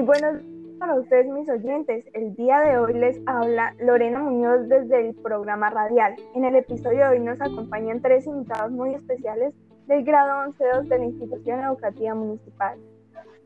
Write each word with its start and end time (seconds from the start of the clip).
Muy 0.00 0.06
buenos 0.06 0.42
días 0.42 0.78
para 0.78 0.94
ustedes 0.94 1.26
mis 1.26 1.46
oyentes. 1.46 2.06
El 2.14 2.34
día 2.34 2.58
de 2.60 2.78
hoy 2.78 2.94
les 2.94 3.20
habla 3.26 3.74
Lorena 3.80 4.20
Muñoz 4.20 4.66
desde 4.66 5.08
el 5.08 5.14
programa 5.16 5.68
Radial. 5.68 6.16
En 6.34 6.46
el 6.46 6.56
episodio 6.56 7.00
de 7.00 7.08
hoy 7.08 7.20
nos 7.20 7.38
acompañan 7.38 8.00
tres 8.00 8.26
invitados 8.26 8.72
muy 8.72 8.94
especiales 8.94 9.52
del 9.88 10.02
grado 10.02 10.50
11-2 10.58 10.88
de 10.88 10.98
la 11.00 11.04
institución 11.04 11.60
educativa 11.60 12.14
municipal. 12.14 12.78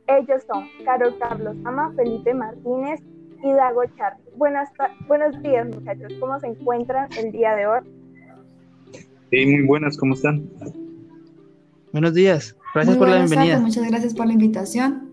Ellos 0.06 0.44
son 0.46 0.68
Carol 0.84 1.18
Carlos 1.18 1.56
Ama, 1.64 1.92
Felipe 1.96 2.32
Martínez 2.32 3.02
y 3.42 3.50
Dago 3.50 3.82
Char. 3.96 4.16
Buenas 4.36 4.68
buenos 5.08 5.42
días 5.42 5.66
muchachos, 5.66 6.12
¿cómo 6.20 6.38
se 6.38 6.46
encuentran 6.46 7.08
el 7.18 7.32
día 7.32 7.56
de 7.56 7.66
hoy? 7.66 7.80
Sí, 9.32 9.44
muy 9.44 9.66
buenas, 9.66 9.98
¿cómo 9.98 10.14
están? 10.14 10.48
Buenos 11.90 12.14
días, 12.14 12.56
gracias 12.72 12.96
por 12.96 13.08
la 13.08 13.16
bienvenida. 13.16 13.58
muchas 13.58 13.88
gracias 13.88 14.14
por 14.14 14.28
la 14.28 14.34
invitación. 14.34 15.03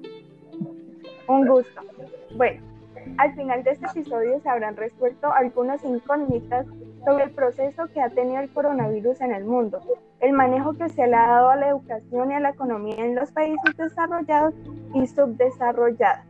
Un 1.31 1.47
gusto. 1.47 1.81
Bueno, 2.35 2.61
al 3.17 3.33
final 3.35 3.63
de 3.63 3.71
este 3.71 3.85
episodio 3.85 4.41
se 4.41 4.49
habrán 4.49 4.75
resuelto 4.75 5.31
algunas 5.31 5.81
incógnitas 5.85 6.67
sobre 7.05 7.23
el 7.23 7.31
proceso 7.31 7.87
que 7.93 8.01
ha 8.01 8.09
tenido 8.09 8.41
el 8.41 8.51
coronavirus 8.51 9.21
en 9.21 9.33
el 9.33 9.45
mundo, 9.45 9.79
el 10.19 10.33
manejo 10.33 10.73
que 10.73 10.89
se 10.89 11.07
le 11.07 11.15
ha 11.15 11.27
dado 11.27 11.49
a 11.51 11.55
la 11.55 11.69
educación 11.69 12.31
y 12.31 12.33
a 12.33 12.41
la 12.41 12.49
economía 12.49 12.97
en 12.97 13.15
los 13.15 13.31
países 13.31 13.77
desarrollados 13.77 14.53
y 14.93 15.07
subdesarrollados. 15.07 16.25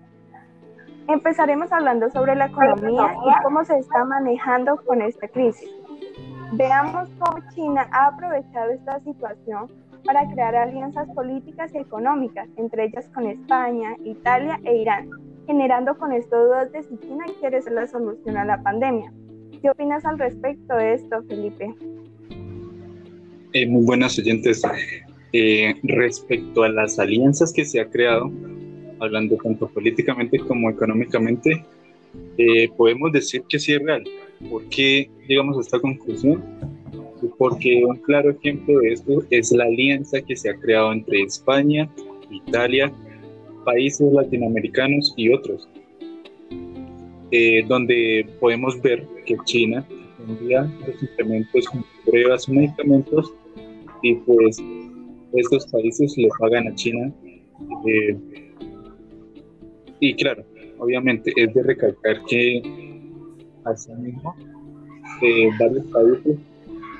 Empezaremos 1.08 1.72
hablando 1.72 2.12
sobre 2.12 2.36
la 2.36 2.46
economía 2.46 3.16
y 3.26 3.44
cómo 3.44 3.66
se 3.66 3.80
está 3.80 4.06
manejando 4.06 4.78
con 4.86 5.02
esta 5.02 5.28
crisis. 5.28 5.68
Veamos 6.54 7.10
cómo 7.18 7.40
China 7.56 7.88
ha 7.92 8.06
aprovechado 8.06 8.70
esta 8.70 9.00
situación 9.00 9.68
para 10.06 10.30
crear 10.32 10.56
alianzas 10.56 11.08
políticas 11.14 11.74
y 11.74 11.78
económicas, 11.78 12.48
entre 12.58 12.86
ellas 12.86 13.10
con 13.14 13.28
España, 13.28 13.96
Italia 14.04 14.60
e 14.64 14.78
Irán, 14.78 15.10
generando 15.48 15.98
con 15.98 16.12
esto 16.12 16.46
dudas 16.46 16.72
de 16.72 16.84
si 16.84 16.98
China 17.00 17.26
quiere 17.40 17.62
ser 17.62 17.74
la 17.74 17.88
solución 17.88 18.38
a 18.38 18.46
la 18.46 18.62
pandemia. 18.62 19.12
¿Qué 19.62 19.70
opinas 19.70 20.06
al 20.06 20.18
respecto 20.18 20.76
de 20.76 20.94
esto, 20.96 21.24
Felipe? 21.28 21.74
Eh, 23.54 23.68
muy 23.68 23.86
buenas 23.86 24.18
oyentes. 24.18 24.62
Eh, 25.34 25.76
respecto 25.84 26.64
a 26.64 26.70
las 26.70 27.00
alianzas 27.00 27.54
que 27.54 27.64
se 27.64 27.80
ha 27.80 27.90
creado, 27.90 28.32
hablando 29.00 29.38
tanto 29.38 29.68
políticamente 29.68 30.40
como 30.40 30.70
económicamente, 30.70 31.64
eh, 32.38 32.70
podemos 32.76 33.12
decir 33.12 33.44
que 33.48 33.60
sí 33.60 33.74
es 33.74 33.82
real. 33.82 34.04
¿Por 34.50 34.68
qué 34.70 35.10
llegamos 35.28 35.58
a 35.58 35.62
esta 35.62 35.80
conclusión? 35.80 36.44
Porque 37.38 37.84
un 37.86 37.98
claro 37.98 38.32
ejemplo 38.32 38.80
de 38.80 38.94
esto 38.94 39.24
es 39.30 39.52
la 39.52 39.66
alianza 39.66 40.22
que 40.22 40.36
se 40.36 40.50
ha 40.50 40.56
creado 40.56 40.92
entre 40.92 41.22
España, 41.22 41.90
Italia, 42.30 42.92
países 43.66 44.12
latinoamericanos 44.12 45.14
y 45.18 45.32
otros, 45.32 45.68
eh, 47.32 47.64
donde 47.68 48.28
podemos 48.40 48.82
ver 48.82 49.06
que 49.26 49.38
China 49.46 49.86
envía 50.28 50.64
los 50.88 51.02
implementos 51.02 51.66
pruebas 52.06 52.48
medicamentos 52.50 53.34
y 54.02 54.16
pues 54.16 54.58
estos 55.34 55.68
países 55.68 56.18
le 56.18 56.30
pagan 56.40 56.68
a 56.68 56.76
China. 56.76 57.14
Eh, 57.86 58.18
y 60.00 60.16
claro, 60.16 60.44
obviamente 60.80 61.32
es 61.36 61.54
de 61.54 61.64
recalcar 61.64 62.24
que 62.26 62.62
asimismo 63.66 64.36
eh, 65.22 65.50
varios 65.60 65.86
países 65.88 66.38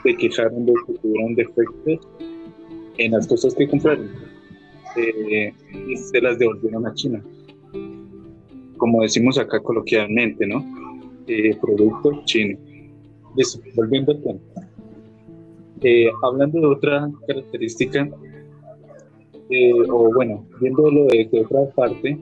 se 0.04 0.16
quejaron 0.16 0.66
de 0.66 0.74
que 0.86 0.94
tuvieron 0.94 1.36
defectos 1.36 2.08
en 2.98 3.12
las 3.12 3.28
cosas 3.28 3.56
que 3.56 3.68
compraron 3.68 4.10
eh, 4.96 5.54
y 5.88 5.96
se 5.96 6.22
las 6.22 6.38
devolvieron 6.38 6.86
a 6.86 6.94
China. 6.94 7.24
Como 8.78 9.02
decimos 9.04 9.38
acá 9.38 9.60
coloquialmente, 9.60 10.46
¿no? 10.48 10.66
Eh, 11.28 11.56
producto 11.62 12.24
chino. 12.26 12.58
Volviendo 13.76 14.12
al 14.12 14.22
tema. 14.22 14.40
Eh, 15.82 16.10
hablando 16.22 16.60
de 16.60 16.66
otra 16.68 17.10
característica, 17.26 18.10
eh, 19.50 19.74
o 19.90 20.14
bueno, 20.14 20.46
viéndolo 20.60 21.06
desde 21.06 21.42
otra 21.42 21.66
parte, 21.76 22.18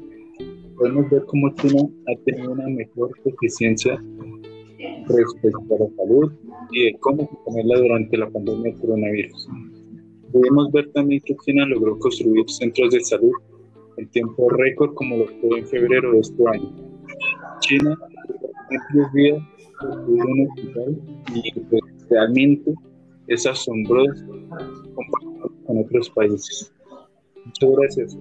podemos 0.77 1.09
ver 1.09 1.25
cómo 1.25 1.53
China 1.55 1.89
ha 2.07 2.23
tenido 2.23 2.51
una 2.51 2.67
mejor 2.67 3.11
eficiencia 3.25 4.01
respecto 5.07 5.75
a 5.75 5.79
la 5.79 5.89
salud 5.97 6.31
y 6.71 6.85
de 6.85 6.99
cómo 6.99 7.29
ponerla 7.45 7.77
durante 7.79 8.17
la 8.17 8.29
pandemia 8.29 8.71
del 8.71 8.81
coronavirus. 8.81 9.49
Podemos 10.31 10.71
ver 10.71 10.91
también 10.91 11.21
que 11.25 11.35
China 11.45 11.65
logró 11.65 11.97
construir 11.99 12.47
centros 12.49 12.91
de 12.91 13.01
salud 13.01 13.33
en 13.97 14.07
tiempo 14.09 14.49
récord 14.49 14.93
como 14.93 15.17
lo 15.17 15.25
fue 15.25 15.59
en 15.59 15.67
febrero 15.67 16.11
de 16.13 16.19
este 16.19 16.47
año. 16.47 16.69
China 17.59 17.97
en 18.69 19.13
días 19.13 19.43
construyó 19.79 20.23
un 20.25 20.47
hospital 20.47 21.01
y 21.35 21.53
realmente 22.09 22.73
es 23.27 23.45
asombroso 23.45 24.25
comparado 24.95 25.51
con 25.65 25.77
otros 25.79 26.09
países. 26.11 26.73
Muchas 27.45 27.69
gracias. 27.77 28.17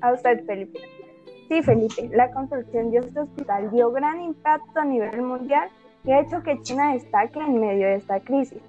A 0.00 0.12
usted, 0.14 0.44
Felipe. 0.46 0.80
Sí, 1.48 1.62
Felipe, 1.62 2.10
la 2.14 2.30
construcción 2.32 2.90
de 2.90 2.98
este 2.98 3.20
hospital 3.20 3.70
dio 3.72 3.90
gran 3.90 4.20
impacto 4.22 4.80
a 4.80 4.84
nivel 4.84 5.22
mundial 5.22 5.68
y 6.04 6.12
ha 6.12 6.20
hecho 6.20 6.42
que 6.42 6.60
China 6.62 6.92
destaque 6.92 7.38
en 7.38 7.60
medio 7.60 7.86
de 7.86 7.96
esta 7.96 8.20
crisis. 8.20 8.62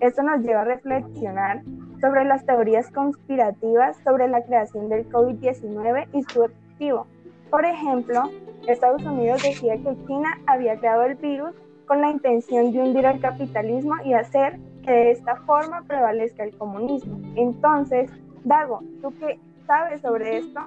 Esto 0.00 0.22
nos 0.22 0.40
lleva 0.42 0.62
a 0.62 0.64
reflexionar 0.64 1.62
sobre 2.00 2.24
las 2.24 2.44
teorías 2.44 2.90
conspirativas 2.90 3.96
sobre 4.04 4.26
la 4.28 4.42
creación 4.42 4.88
del 4.88 5.08
COVID-19 5.08 6.08
y 6.12 6.22
su 6.24 6.42
objetivo. 6.42 7.06
Por 7.50 7.64
ejemplo, 7.64 8.22
Estados 8.66 9.04
Unidos 9.04 9.42
decía 9.42 9.76
que 9.76 9.96
China 10.06 10.38
había 10.46 10.76
creado 10.78 11.02
el 11.04 11.14
virus 11.16 11.54
con 11.86 12.00
la 12.00 12.10
intención 12.10 12.72
de 12.72 12.80
hundir 12.80 13.06
al 13.06 13.20
capitalismo 13.20 13.94
y 14.04 14.14
hacer 14.14 14.58
que 14.82 14.90
de 14.90 15.10
esta 15.12 15.36
forma 15.42 15.82
prevalezca 15.86 16.44
el 16.44 16.56
comunismo. 16.56 17.20
Entonces, 17.36 18.10
Dago, 18.44 18.80
¿tú 19.00 19.12
qué 19.20 19.38
sabes 19.66 20.00
sobre 20.00 20.38
esto? 20.38 20.60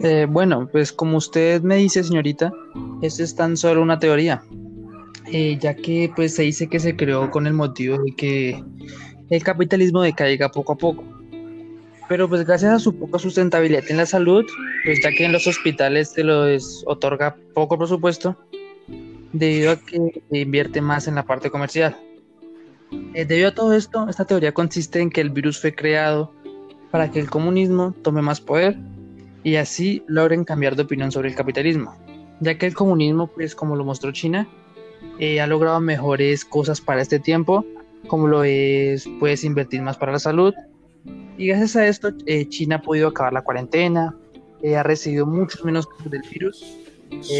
Eh, 0.00 0.26
bueno, 0.28 0.68
pues 0.70 0.92
como 0.92 1.16
usted 1.16 1.62
me 1.62 1.76
dice, 1.76 2.04
señorita, 2.04 2.52
esto 3.02 3.22
es 3.22 3.34
tan 3.34 3.56
solo 3.56 3.82
una 3.82 3.98
teoría. 3.98 4.42
Eh, 5.32 5.58
ya 5.60 5.74
que 5.74 6.10
pues 6.14 6.34
se 6.34 6.42
dice 6.42 6.68
que 6.68 6.78
se 6.78 6.94
creó 6.94 7.30
con 7.30 7.46
el 7.46 7.52
motivo 7.52 7.98
de 7.98 8.14
que 8.14 8.64
el 9.30 9.42
capitalismo 9.42 10.02
decaiga 10.02 10.50
poco 10.50 10.74
a 10.74 10.76
poco. 10.76 11.04
Pero 12.08 12.28
pues 12.28 12.46
gracias 12.46 12.72
a 12.72 12.78
su 12.78 12.96
poca 12.96 13.18
sustentabilidad 13.18 13.82
en 13.88 13.96
la 13.96 14.06
salud, 14.06 14.44
pues 14.84 15.00
ya 15.02 15.10
que 15.10 15.24
en 15.24 15.32
los 15.32 15.46
hospitales 15.48 16.10
se 16.10 16.22
les 16.22 16.84
otorga 16.86 17.34
poco 17.54 17.76
presupuesto, 17.76 18.36
debido 19.32 19.72
a 19.72 19.76
que 19.76 20.22
invierte 20.30 20.80
más 20.80 21.08
en 21.08 21.16
la 21.16 21.24
parte 21.24 21.50
comercial. 21.50 21.96
Eh, 23.14 23.24
debido 23.24 23.48
a 23.48 23.54
todo 23.54 23.72
esto, 23.72 24.08
esta 24.08 24.24
teoría 24.24 24.54
consiste 24.54 25.00
en 25.00 25.10
que 25.10 25.20
el 25.20 25.30
virus 25.30 25.60
fue 25.60 25.74
creado 25.74 26.32
para 26.92 27.10
que 27.10 27.18
el 27.18 27.28
comunismo 27.28 27.92
tome 28.02 28.22
más 28.22 28.40
poder 28.40 28.78
y 29.42 29.56
así 29.56 30.02
logren 30.06 30.44
cambiar 30.44 30.76
de 30.76 30.82
opinión 30.82 31.12
sobre 31.12 31.28
el 31.28 31.34
capitalismo, 31.34 31.94
ya 32.40 32.58
que 32.58 32.66
el 32.66 32.74
comunismo, 32.74 33.28
pues 33.28 33.54
como 33.54 33.76
lo 33.76 33.84
mostró 33.84 34.12
China, 34.12 34.48
eh, 35.18 35.40
ha 35.40 35.46
logrado 35.46 35.80
mejores 35.80 36.44
cosas 36.44 36.80
para 36.80 37.00
este 37.00 37.18
tiempo, 37.18 37.64
como 38.08 38.26
lo 38.28 38.44
es, 38.44 39.08
puedes 39.18 39.44
invertir 39.44 39.82
más 39.82 39.96
para 39.96 40.12
la 40.12 40.18
salud. 40.18 40.54
Y 41.38 41.48
gracias 41.48 41.76
a 41.76 41.86
esto, 41.86 42.08
eh, 42.26 42.48
China 42.48 42.76
ha 42.76 42.82
podido 42.82 43.08
acabar 43.08 43.32
la 43.32 43.42
cuarentena, 43.42 44.14
eh, 44.62 44.76
ha 44.76 44.82
recibido 44.82 45.26
muchos 45.26 45.64
menos 45.64 45.86
casos 45.86 46.10
del 46.10 46.22
virus, 46.30 46.78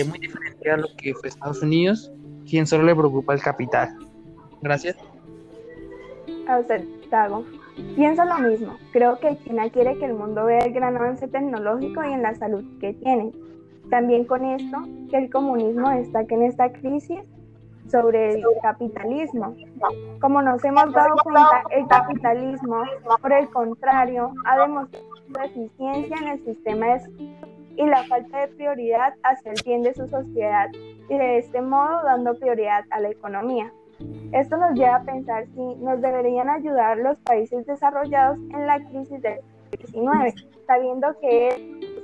muy 0.07 0.19
diferente 0.19 0.71
a 0.71 0.77
lo 0.77 0.89
que 0.97 1.15
fue 1.15 1.29
Estados 1.29 1.63
Unidos, 1.63 2.11
quien 2.49 2.67
solo 2.67 2.85
le 2.85 2.95
preocupa 2.95 3.35
el 3.35 3.41
capital. 3.41 3.97
Gracias. 4.63 4.97
A 6.49 6.59
usted, 6.59 6.85
Tago. 7.11 7.45
Pienso 7.95 8.25
lo 8.25 8.39
mismo. 8.39 8.77
Creo 8.93 9.19
que 9.19 9.37
China 9.45 9.69
quiere 9.71 9.99
que 9.99 10.07
el 10.07 10.15
mundo 10.15 10.45
vea 10.45 10.61
el 10.61 10.73
gran 10.73 10.97
avance 10.97 11.29
tecnológico 11.29 12.03
y 12.05 12.13
en 12.13 12.23
la 12.23 12.35
salud 12.35 12.65
que 12.81 12.95
tiene. 12.95 13.33
También 13.91 14.25
con 14.25 14.45
esto, 14.45 14.79
que 15.11 15.19
el 15.19 15.31
comunismo 15.31 15.91
destaque 15.91 16.35
en 16.35 16.43
esta 16.43 16.73
crisis 16.73 17.21
sobre 17.91 18.35
el 18.35 18.43
capitalismo. 18.63 19.55
Como 20.21 20.43
nos 20.43 20.65
hemos 20.65 20.93
dado 20.93 21.17
cuenta, 21.23 21.63
el 21.71 21.87
capitalismo, 21.87 22.83
por 23.21 23.33
el 23.33 23.49
contrario, 23.51 24.33
ha 24.45 24.59
demostrado 24.59 25.07
su 25.29 25.41
eficiencia 25.41 26.17
en 26.21 26.29
el 26.29 26.45
sistema 26.45 26.87
de 26.87 27.37
y 27.77 27.87
la 27.87 28.03
falta 28.05 28.41
de 28.41 28.49
prioridad 28.49 29.15
hacia 29.23 29.53
el 29.53 29.59
bien 29.65 29.83
de 29.83 29.93
su 29.95 30.09
sociedad 30.09 30.69
y 31.09 31.19
de 31.19 31.39
este 31.39 31.61
modo 31.61 32.03
dando 32.05 32.35
prioridad 32.35 32.85
a 32.91 33.01
la 33.01 33.11
economía. 33.11 33.71
Esto 34.33 34.57
nos 34.57 34.75
lleva 34.75 34.97
a 34.97 35.03
pensar 35.03 35.47
si 35.55 35.75
nos 35.77 36.01
deberían 36.01 36.49
ayudar 36.51 36.99
los 36.99 37.19
países 37.21 37.67
desarrollados 37.67 38.39
en 38.51 38.67
la 38.67 38.85
crisis 38.85 39.21
del 39.23 39.41
19, 39.71 40.35
sabiendo 40.67 41.09
que 41.21 41.95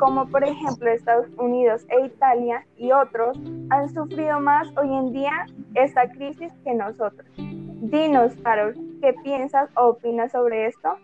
como 0.00 0.26
por 0.26 0.42
ejemplo 0.42 0.90
Estados 0.90 1.28
Unidos 1.36 1.86
e 1.90 2.06
Italia 2.06 2.66
y 2.78 2.90
otros, 2.90 3.38
han 3.68 3.88
sufrido 3.90 4.40
más 4.40 4.66
hoy 4.78 4.88
en 4.92 5.12
día 5.12 5.46
esta 5.74 6.10
crisis 6.10 6.50
que 6.64 6.74
nosotros. 6.74 7.28
Dinos, 7.36 8.32
Carol, 8.42 8.74
¿qué 9.02 9.14
piensas 9.22 9.68
o 9.76 9.90
opinas 9.90 10.32
sobre 10.32 10.66
esto? 10.66 10.96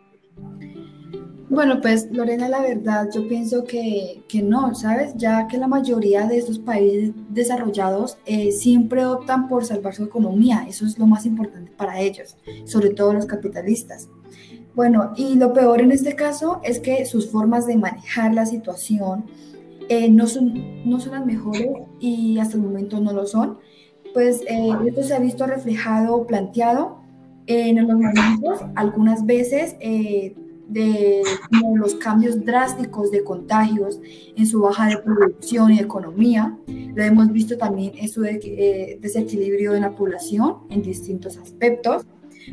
Bueno, 1.49 1.81
pues 1.81 2.09
Lorena, 2.11 2.49
la 2.49 2.61
verdad, 2.61 3.09
yo 3.15 3.29
pienso 3.29 3.63
que, 3.63 4.25
que 4.29 4.43
no, 4.43 4.75
¿sabes? 4.75 5.15
Ya 5.17 5.47
que 5.47 5.59
la 5.59 5.69
mayoría 5.69 6.27
de 6.27 6.39
estos 6.39 6.59
países 6.59 7.13
desarrollados 7.29 8.19
eh, 8.27 8.51
siempre 8.51 9.05
optan 9.05 9.47
por 9.47 9.65
salvar 9.65 9.95
su 9.95 10.05
economía, 10.05 10.67
eso 10.69 10.85
es 10.85 10.99
lo 10.99 11.07
más 11.07 11.25
importante 11.25 11.71
para 11.71 12.01
ellos, 12.01 12.37
sobre 12.65 12.91
todo 12.91 13.13
los 13.13 13.27
capitalistas. 13.27 14.09
Bueno, 14.75 15.13
y 15.17 15.37
lo 15.37 15.53
peor 15.53 15.81
en 15.81 15.93
este 15.93 16.17
caso 16.17 16.61
es 16.65 16.81
que 16.81 17.07
sus 17.07 17.31
formas 17.31 17.67
de 17.67 17.77
manejar 17.77 18.35
la 18.35 18.45
situación 18.45 19.27
eh, 19.89 20.11
no, 20.11 20.27
son, 20.27 20.85
no 20.85 20.99
son 20.99 21.13
las 21.13 21.25
mejores 21.25 21.69
y 22.01 22.39
hasta 22.41 22.57
el 22.57 22.65
momento 22.65 23.01
no 23.01 23.13
lo 23.13 23.25
son. 23.25 23.59
Pues 24.13 24.43
eh, 24.49 24.71
esto 24.87 25.03
se 25.05 25.15
ha 25.15 25.21
visto 25.21 25.47
reflejado, 25.47 26.27
planteado 26.27 26.99
en 27.47 27.77
los 27.77 27.97
momentos, 27.97 28.61
algunas 28.75 29.25
veces 29.25 29.77
eh, 30.75 31.23
de 31.51 31.79
los 31.79 31.95
cambios 31.95 32.45
drásticos 32.45 33.11
de 33.11 33.23
contagios 33.23 34.01
en 34.37 34.47
su 34.47 34.61
baja 34.61 34.89
de 34.89 34.99
producción 34.99 35.73
y 35.73 35.79
economía. 35.79 36.57
Lo 36.67 37.03
hemos 37.03 37.33
visto 37.33 37.57
también 37.57 37.93
en 37.97 38.09
su 38.09 38.23
desequilibrio 38.23 39.75
en 39.75 39.83
la 39.83 39.95
población 39.95 40.59
en 40.71 40.83
distintos 40.83 41.37
aspectos 41.37 42.07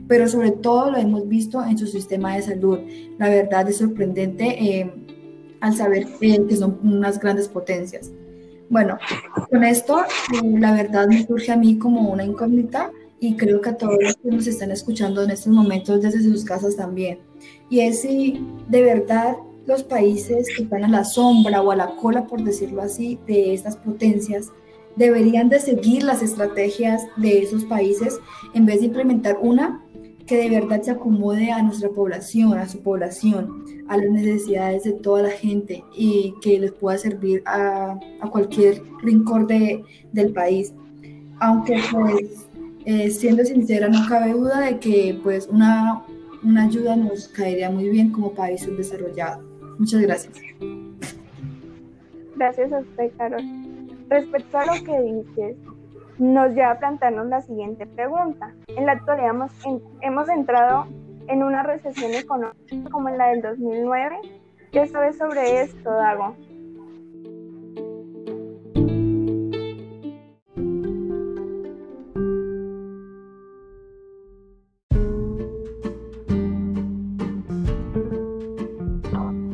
pero 0.07 0.27
sobre 0.27 0.51
todo 0.51 0.92
lo 0.92 0.98
hemos 0.98 1.27
visto 1.27 1.63
en 1.63 1.77
su 1.77 1.88
sistema 1.88 2.36
de 2.36 2.42
salud. 2.42 2.80
La 3.19 3.30
verdad 3.30 3.68
es 3.69 3.77
sorprendente 3.77 4.45
eh, 4.45 4.94
al 5.60 5.75
saber 5.75 6.07
eh, 6.21 6.45
que 6.48 6.56
son 6.56 6.80
unas 6.83 7.19
grandes 7.19 7.48
potencias. 7.48 8.12
Bueno, 8.69 8.98
con 9.50 9.63
esto 9.63 10.01
eh, 10.01 10.60
la 10.60 10.74
verdad 10.74 11.07
me 11.07 11.25
surge 11.25 11.51
a 11.51 11.57
mí 11.57 11.77
como 11.77 12.12
una 12.12 12.24
incógnita 12.24 12.92
y 13.19 13.36
creo 13.36 13.62
que 13.62 13.69
a 13.69 13.77
todos 13.77 13.98
los 14.01 14.15
que 14.15 14.30
nos 14.30 14.48
están 14.48 14.71
escuchando 14.71 15.24
en 15.24 15.30
estos 15.30 15.54
momentos 15.54 16.01
desde 16.01 16.21
sus 16.21 16.44
casas 16.44 16.75
también. 16.75 17.19
Y 17.69 17.81
es 17.81 18.01
si 18.01 18.45
de 18.68 18.81
verdad 18.81 19.36
los 19.65 19.83
países 19.83 20.48
que 20.56 20.63
están 20.63 20.83
a 20.83 20.89
la 20.89 21.04
sombra 21.04 21.62
o 21.62 21.71
a 21.71 21.75
la 21.75 21.95
cola, 21.95 22.27
por 22.27 22.44
decirlo 22.44 22.81
así, 22.81 23.18
de 23.27 23.54
estas 23.54 23.77
potencias, 23.77 24.51
deberían 24.95 25.50
de 25.50 25.60
seguir 25.60 26.04
las 26.04 26.21
estrategias 26.21 27.04
de 27.18 27.42
esos 27.42 27.63
países 27.65 28.19
en 28.54 28.65
vez 28.65 28.80
de 28.80 28.88
implementar 28.88 29.38
una 29.42 29.81
que 30.25 30.38
de 30.38 30.50
verdad 30.50 30.81
se 30.81 30.92
acomode 30.92 31.51
a 31.51 31.62
nuestra 31.62 31.89
población, 31.89 32.57
a 32.57 32.68
su 32.68 32.80
población, 32.81 33.65
a 33.88 33.98
las 33.98 34.10
necesidades 34.10 34.83
de 34.83 34.94
toda 34.94 35.24
la 35.24 35.30
gente 35.30 35.83
y 35.95 36.33
que 36.42 36.60
les 36.60 36.71
pueda 36.71 36.98
servir 36.98 37.44
a, 37.45 38.00
cualquier 38.31 38.81
rincón 39.01 39.48
de, 39.48 39.83
del 40.13 40.31
país. 40.31 40.74
Aunque 41.39 41.77
pues, 41.92 42.48
eh, 42.86 43.10
siendo 43.10 43.44
sincera, 43.44 43.89
no 43.89 44.07
cabe 44.07 44.31
duda 44.31 44.62
de 44.62 44.80
que 44.80 45.19
pues 45.21 45.48
una, 45.48 46.06
una 46.44 46.66
ayuda 46.66 46.95
nos 46.95 47.28
caería 47.30 47.69
muy 47.69 47.90
bien 47.90 48.12
como 48.12 48.34
país 48.34 48.62
subdesarrollado. 48.62 49.44
Muchas 49.80 50.01
gracias. 50.01 50.34
Gracias 52.36 52.74
a 52.74 52.80
usted, 52.80 53.12
Carol. 53.18 53.42
Respecto 54.10 54.57
a 54.57 54.66
lo 54.66 54.84
que 54.84 55.01
dices, 55.01 55.57
nos 56.19 56.50
lleva 56.54 56.72
a 56.72 56.80
plantearnos 56.80 57.28
la 57.28 57.42
siguiente 57.42 57.86
pregunta. 57.86 58.54
En 58.68 58.86
la 58.86 58.94
actualidad 58.94 59.30
hemos, 59.31 59.51
hemos 60.01 60.30
entrado 60.30 60.88
en 61.28 61.44
una 61.44 61.63
recesión 61.63 62.13
económica 62.13 62.89
como 62.92 63.10
en 63.10 63.18
la 63.18 63.30
del 63.30 63.42
2009. 63.42 64.18
¿Qué 64.72 64.88
sabes 64.88 65.18
sobre 65.18 65.62
esto, 65.62 65.89
Dago? 65.89 66.36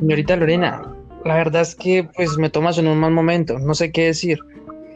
Señorita 0.09 0.38
Lorena, 0.38 0.81
la 1.23 1.35
verdad 1.35 1.61
es 1.61 1.75
que 1.75 2.03
pues 2.15 2.35
me 2.39 2.50
tomas 2.50 2.79
en 2.79 2.88
un 2.88 2.97
mal 2.97 3.11
momento, 3.11 3.59
no 3.59 3.75
sé 3.75 3.91
qué 3.91 4.06
decir. 4.06 4.39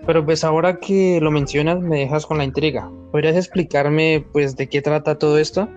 Pero 0.08 0.26
pues 0.26 0.44
ahora 0.44 0.80
que 0.80 1.20
lo 1.22 1.30
mencionas 1.30 1.82
me 1.82 2.00
dejas 2.00 2.26
con 2.26 2.40
la 2.40 2.46
intriga. 2.46 2.90
¿Podrías 3.12 3.36
explicarme 3.36 4.26
pues 4.34 4.56
de 4.56 4.68
qué 4.68 4.82
trata 4.82 5.20
todo 5.20 5.38
esto? 5.38 5.70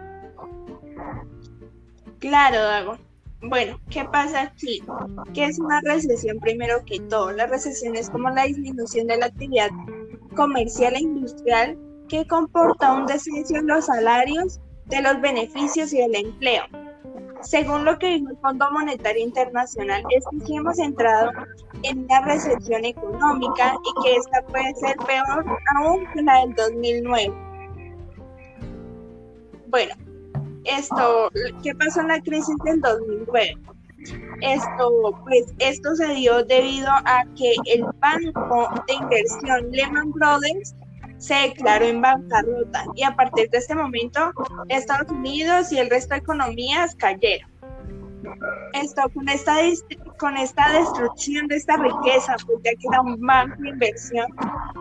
Claro, 2.18 2.62
Dago. 2.62 2.96
Bueno, 3.42 3.78
¿qué 3.90 4.06
pasa 4.06 4.40
aquí? 4.40 4.82
¿Qué 5.34 5.44
es 5.44 5.58
una 5.58 5.82
recesión 5.82 6.38
primero 6.40 6.82
que 6.86 6.98
todo? 7.00 7.30
La 7.30 7.46
recesión 7.46 7.94
es 7.94 8.08
como 8.08 8.30
la 8.30 8.44
disminución 8.44 9.06
de 9.06 9.18
la 9.18 9.26
actividad 9.26 9.68
comercial 10.34 10.94
e 10.94 11.00
industrial 11.00 11.76
que 12.08 12.26
comporta 12.26 12.94
un 12.94 13.04
descenso 13.04 13.56
en 13.56 13.66
los 13.66 13.84
salarios, 13.84 14.60
de 14.86 15.02
los 15.02 15.20
beneficios 15.20 15.92
y 15.92 15.98
del 15.98 16.14
empleo. 16.14 16.62
Según 17.42 17.84
lo 17.84 17.98
que 17.98 18.06
dijo 18.06 18.30
el 18.30 18.36
Fondo 18.38 18.70
Monetario 18.70 19.22
Internacional, 19.22 20.02
es 20.10 20.24
que 20.30 20.46
sí 20.46 20.56
hemos 20.56 20.78
entrado 20.78 21.30
en 21.82 22.04
una 22.04 22.20
recesión 22.22 22.84
económica 22.84 23.76
y 23.84 24.02
que 24.02 24.16
esta 24.16 24.42
puede 24.46 24.74
ser 24.74 24.96
peor 25.06 25.44
aún 25.76 26.06
que 26.12 26.22
la 26.22 26.40
del 26.40 26.54
2009. 26.54 27.32
Bueno, 29.68 29.94
esto, 30.64 31.30
¿qué 31.62 31.74
pasó 31.74 32.00
en 32.00 32.08
la 32.08 32.20
crisis 32.20 32.56
del 32.64 32.80
2009? 32.80 33.56
Esto, 34.40 35.18
pues, 35.24 35.52
esto 35.58 35.94
se 35.96 36.08
dio 36.14 36.44
debido 36.44 36.88
a 36.88 37.24
que 37.36 37.54
el 37.66 37.84
banco 38.00 38.68
de 38.86 38.94
inversión 38.94 39.70
Lehman 39.70 40.12
Brothers 40.12 40.74
se 41.18 41.34
declaró 41.34 41.86
en 41.86 42.00
bancarrota 42.00 42.84
y 42.94 43.02
a 43.02 43.14
partir 43.14 43.48
de 43.50 43.58
este 43.58 43.74
momento 43.74 44.32
Estados 44.68 45.10
Unidos 45.10 45.72
y 45.72 45.78
el 45.78 45.90
resto 45.90 46.14
de 46.14 46.20
economías 46.20 46.94
cayeron. 46.96 47.50
Esto 48.72 49.02
con 49.14 49.28
esta, 49.28 49.56
con 50.18 50.36
esta 50.36 50.72
destrucción 50.72 51.46
de 51.48 51.56
esta 51.56 51.76
riqueza, 51.76 52.36
pues 52.44 52.58
ya 52.64 52.72
que 52.72 52.88
era 52.90 53.00
un 53.00 53.20
banco 53.20 53.54
de 53.62 53.70
inversión, 53.70 54.26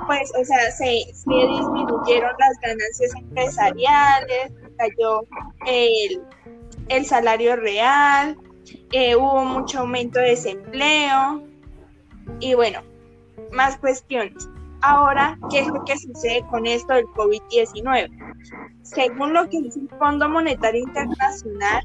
pues, 0.08 0.32
o 0.40 0.44
sea, 0.44 0.72
se, 0.72 1.06
se 1.14 1.30
disminuyeron 1.30 2.32
las 2.40 2.60
ganancias 2.62 3.14
empresariales, 3.16 4.52
cayó 4.78 5.22
el, 5.68 6.22
el 6.90 7.06
salario 7.06 7.56
real, 7.56 8.38
eh, 8.92 9.16
hubo 9.16 9.46
mucho 9.46 9.80
aumento 9.80 10.20
de 10.20 10.30
desempleo 10.30 11.44
y 12.40 12.56
bueno, 12.56 12.82
más 13.52 13.78
cuestiones. 13.78 14.50
Ahora, 14.88 15.36
¿qué 15.50 15.62
es 15.62 15.68
lo 15.68 15.84
que 15.84 15.98
sucede 15.98 16.46
con 16.52 16.68
esto 16.68 16.94
del 16.94 17.08
COVID-19? 17.08 18.08
Según 18.84 19.34
lo 19.34 19.50
que 19.50 19.60
dice 19.60 19.80
el 19.80 19.90
Fondo 19.98 20.30
Monetario 20.30 20.84
Internacional, 20.84 21.82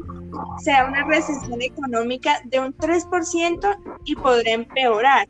será 0.62 0.84
una 0.84 1.06
recesión 1.06 1.62
económica 1.62 2.42
de 2.44 2.60
un 2.60 2.76
3% 2.76 4.00
y 4.04 4.16
podrá 4.16 4.50
empeorar. 4.50 5.26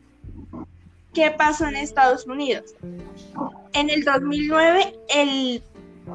¿Qué 1.14 1.30
pasó 1.30 1.66
en 1.66 1.76
Estados 1.76 2.26
Unidos? 2.26 2.74
En 3.74 3.88
el 3.88 4.02
2009, 4.02 4.98
el 5.14 5.62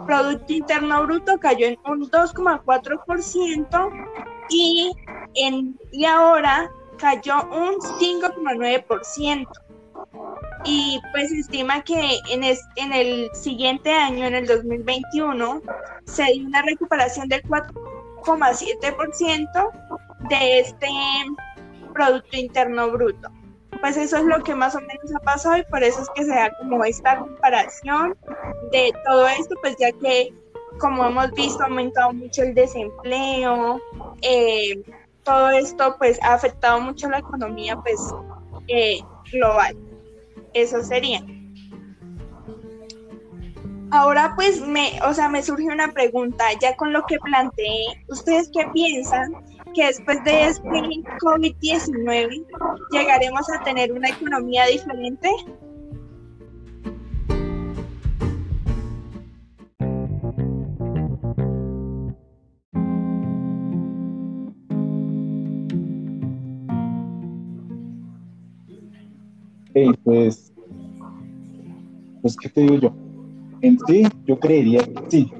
Producto 0.05 0.51
Interno 0.51 1.03
Bruto 1.03 1.39
cayó 1.39 1.67
en 1.67 1.79
un 1.85 2.11
2,4% 2.11 4.07
y, 4.49 4.91
en, 5.35 5.79
y 5.93 6.03
ahora 6.03 6.69
cayó 6.97 7.43
un 7.45 7.75
5,9% 7.79 9.64
y 10.65 10.99
pues 11.11 11.29
se 11.29 11.39
estima 11.39 11.83
que 11.83 12.19
en, 12.29 12.43
en 12.43 12.93
el 12.93 13.29
siguiente 13.33 13.91
año, 13.91 14.25
en 14.25 14.35
el 14.35 14.45
2021, 14.47 15.61
se 16.05 16.23
dio 16.25 16.45
una 16.45 16.61
recuperación 16.63 17.29
del 17.29 17.43
4,7% 17.43 19.71
de 20.29 20.59
este 20.59 20.87
Producto 21.93 22.37
Interno 22.37 22.91
Bruto. 22.91 23.29
Pues 23.79 23.95
eso 23.97 24.17
es 24.17 24.23
lo 24.23 24.43
que 24.43 24.55
más 24.55 24.75
o 24.75 24.79
menos 24.79 25.13
ha 25.15 25.19
pasado 25.19 25.57
y 25.57 25.63
por 25.65 25.83
eso 25.83 26.01
es 26.01 26.09
que 26.15 26.23
se 26.23 26.33
da 26.33 26.51
como 26.57 26.83
esta 26.83 27.19
comparación 27.19 28.17
de 28.71 28.91
todo 29.05 29.27
esto, 29.27 29.53
pues 29.61 29.75
ya 29.79 29.91
que 29.91 30.33
como 30.79 31.05
hemos 31.05 31.31
visto 31.33 31.61
ha 31.63 31.67
aumentado 31.67 32.11
mucho 32.13 32.41
el 32.41 32.55
desempleo, 32.55 33.79
eh, 34.21 34.81
todo 35.23 35.49
esto 35.49 35.95
pues 35.97 36.21
ha 36.23 36.33
afectado 36.33 36.79
mucho 36.81 37.09
la 37.09 37.19
economía 37.19 37.77
pues 37.77 37.99
eh, 38.67 38.99
global. 39.31 39.77
Eso 40.55 40.81
sería. 40.81 41.21
Ahora 43.91 44.33
pues 44.35 44.61
me, 44.61 44.99
o 45.07 45.13
sea, 45.13 45.29
me 45.29 45.43
surge 45.43 45.65
una 45.65 45.91
pregunta, 45.91 46.45
ya 46.59 46.75
con 46.75 46.91
lo 46.91 47.03
que 47.03 47.17
planteé, 47.19 48.03
¿ustedes 48.07 48.49
qué 48.53 48.65
piensan 48.73 49.33
que 49.73 49.85
después 49.85 50.23
de 50.23 50.47
este 50.47 50.67
COVID-19 50.67 52.45
llegaremos 52.91 53.49
a 53.51 53.63
tener 53.63 53.91
una 53.91 54.09
economía 54.09 54.65
diferente? 54.65 55.29
Pues, 70.03 70.53
pues, 72.21 72.37
¿qué 72.37 72.49
te 72.49 72.61
digo 72.61 72.75
yo? 72.75 72.93
En 73.61 73.77
sí, 73.87 74.03
yo 74.25 74.39
creería 74.39 74.83
que 74.83 75.03
sí, 75.09 75.31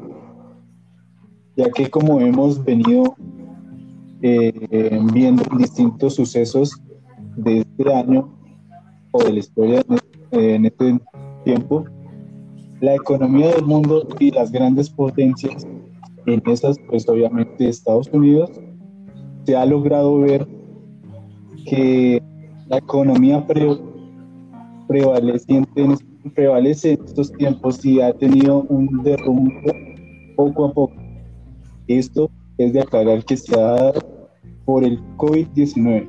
ya 1.56 1.70
que 1.72 1.90
como 1.90 2.20
hemos 2.20 2.64
venido 2.64 3.16
eh, 4.22 5.00
viendo 5.14 5.44
distintos 5.58 6.16
sucesos 6.16 6.82
de 7.38 7.60
este 7.60 7.94
año 7.94 8.30
o 9.12 9.24
de 9.24 9.34
la 9.34 9.40
historia 9.40 9.84
en 10.32 10.66
este 10.66 11.00
tiempo, 11.44 11.86
la 12.82 12.96
economía 12.96 13.56
del 13.56 13.66
mundo 13.66 14.08
y 14.20 14.32
las 14.32 14.52
grandes 14.52 14.90
potencias, 14.90 15.66
en 16.26 16.42
esas 16.48 16.78
pues 16.90 17.08
obviamente 17.08 17.70
Estados 17.70 18.10
Unidos, 18.12 18.52
se 19.46 19.56
ha 19.56 19.66
logrado 19.66 20.20
ver 20.20 20.48
que 21.66 22.22
la 22.68 22.78
economía 22.78 23.46
prevaleciente 24.88 25.82
en, 25.82 25.98
prevalece 26.34 26.94
en 26.94 27.04
estos 27.06 27.32
tiempos 27.34 27.84
y 27.86 28.02
ha 28.02 28.14
tenido 28.14 28.64
un 28.70 29.04
derrumbe 29.04 30.34
poco 30.36 30.66
a 30.66 30.74
poco. 30.74 30.96
Esto 31.88 32.30
es 32.58 32.74
de 32.74 32.82
aclarar 32.82 33.24
que 33.26 33.38
se 33.38 33.56
ha 33.56 33.64
dado 33.64 34.30
por 34.66 34.84
el 34.84 35.00
COVID-19 35.18 36.08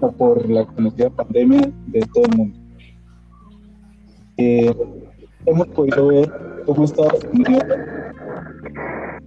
o 0.00 0.12
por 0.12 0.48
la 0.48 0.64
conocida 0.66 1.10
pandemia 1.10 1.72
de 1.88 2.00
todo 2.14 2.24
el 2.24 2.36
mundo. 2.36 2.58
Eh, 4.36 4.72
hemos 5.46 5.66
podido 5.68 6.06
ver 6.06 6.32
cómo 6.64 6.84
Estados 6.84 7.26
Unidos 7.32 7.64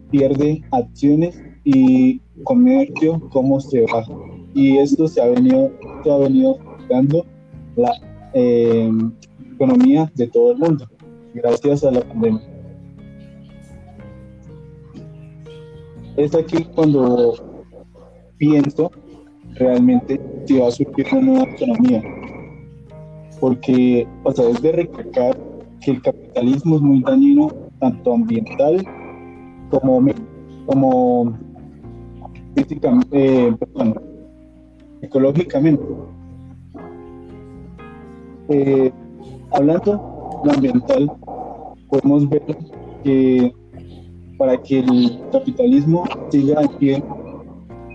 pierde 0.09 0.63
acciones 0.71 1.41
y 1.63 2.19
comercio, 2.43 3.19
cómo 3.31 3.59
se 3.59 3.81
baja. 3.81 4.13
Y 4.53 4.77
esto 4.77 5.07
se 5.07 5.21
ha 5.21 5.27
venido, 5.27 5.71
se 6.03 6.11
ha 6.11 6.17
venido 6.17 6.57
dando 6.89 7.25
la 7.75 7.91
eh, 8.33 8.91
economía 9.53 10.11
de 10.15 10.27
todo 10.27 10.51
el 10.51 10.57
mundo, 10.57 10.87
gracias 11.33 11.83
a 11.83 11.91
la 11.91 12.01
pandemia. 12.01 12.41
Es 16.17 16.35
aquí 16.35 16.65
cuando 16.75 17.33
pienso 18.37 18.91
realmente 19.55 20.19
si 20.45 20.59
va 20.59 20.67
a 20.67 20.71
surgir 20.71 21.05
una 21.11 21.21
nueva 21.21 21.43
economía. 21.43 22.03
Porque, 23.39 24.07
o 24.23 24.31
sea, 24.31 24.49
es 24.49 24.61
de 24.61 24.71
recalcar 24.71 25.37
que 25.81 25.91
el 25.91 26.01
capitalismo 26.01 26.75
es 26.75 26.81
muy 26.81 27.01
dañino, 27.01 27.51
tanto 27.79 28.13
ambiental 28.13 28.85
como, 29.69 30.05
como 30.65 31.37
eh, 32.55 33.55
ecológicamente. 35.01 35.83
Eh, 38.53 38.91
hablando 39.53 40.41
de 40.43 40.51
ambiental, 40.51 41.11
podemos 41.89 42.27
ver 42.29 42.57
que 43.03 43.53
para 44.37 44.61
que 44.61 44.79
el 44.79 45.21
capitalismo 45.31 46.03
siga 46.29 46.61
en 46.61 46.67
pie 46.77 47.03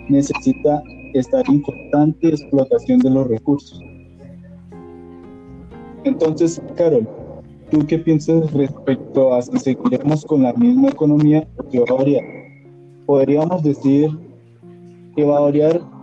necesita 0.09 0.83
estar 1.13 1.45
en 1.49 1.61
constante 1.61 2.29
explotación 2.29 3.01
de 3.01 3.11
los 3.11 3.27
recursos. 3.29 3.83
Entonces, 6.05 6.63
Carol, 6.75 7.07
¿tú 7.71 7.85
qué 7.87 7.99
piensas 7.99 8.51
respecto 8.53 9.35
a 9.35 9.43
si 9.43 9.59
seguiremos 9.59 10.25
con 10.25 10.43
la 10.43 10.55
misma 10.55 10.89
economía 10.89 11.47
o 11.59 11.69
qué 11.69 11.81
va 11.81 11.87
a 11.91 11.99
variar? 11.99 12.25
Podríamos 13.05 13.63
decir 13.63 14.09
que 15.15 15.25
va 15.25 15.37
a 15.37 15.41
variar 15.41 15.96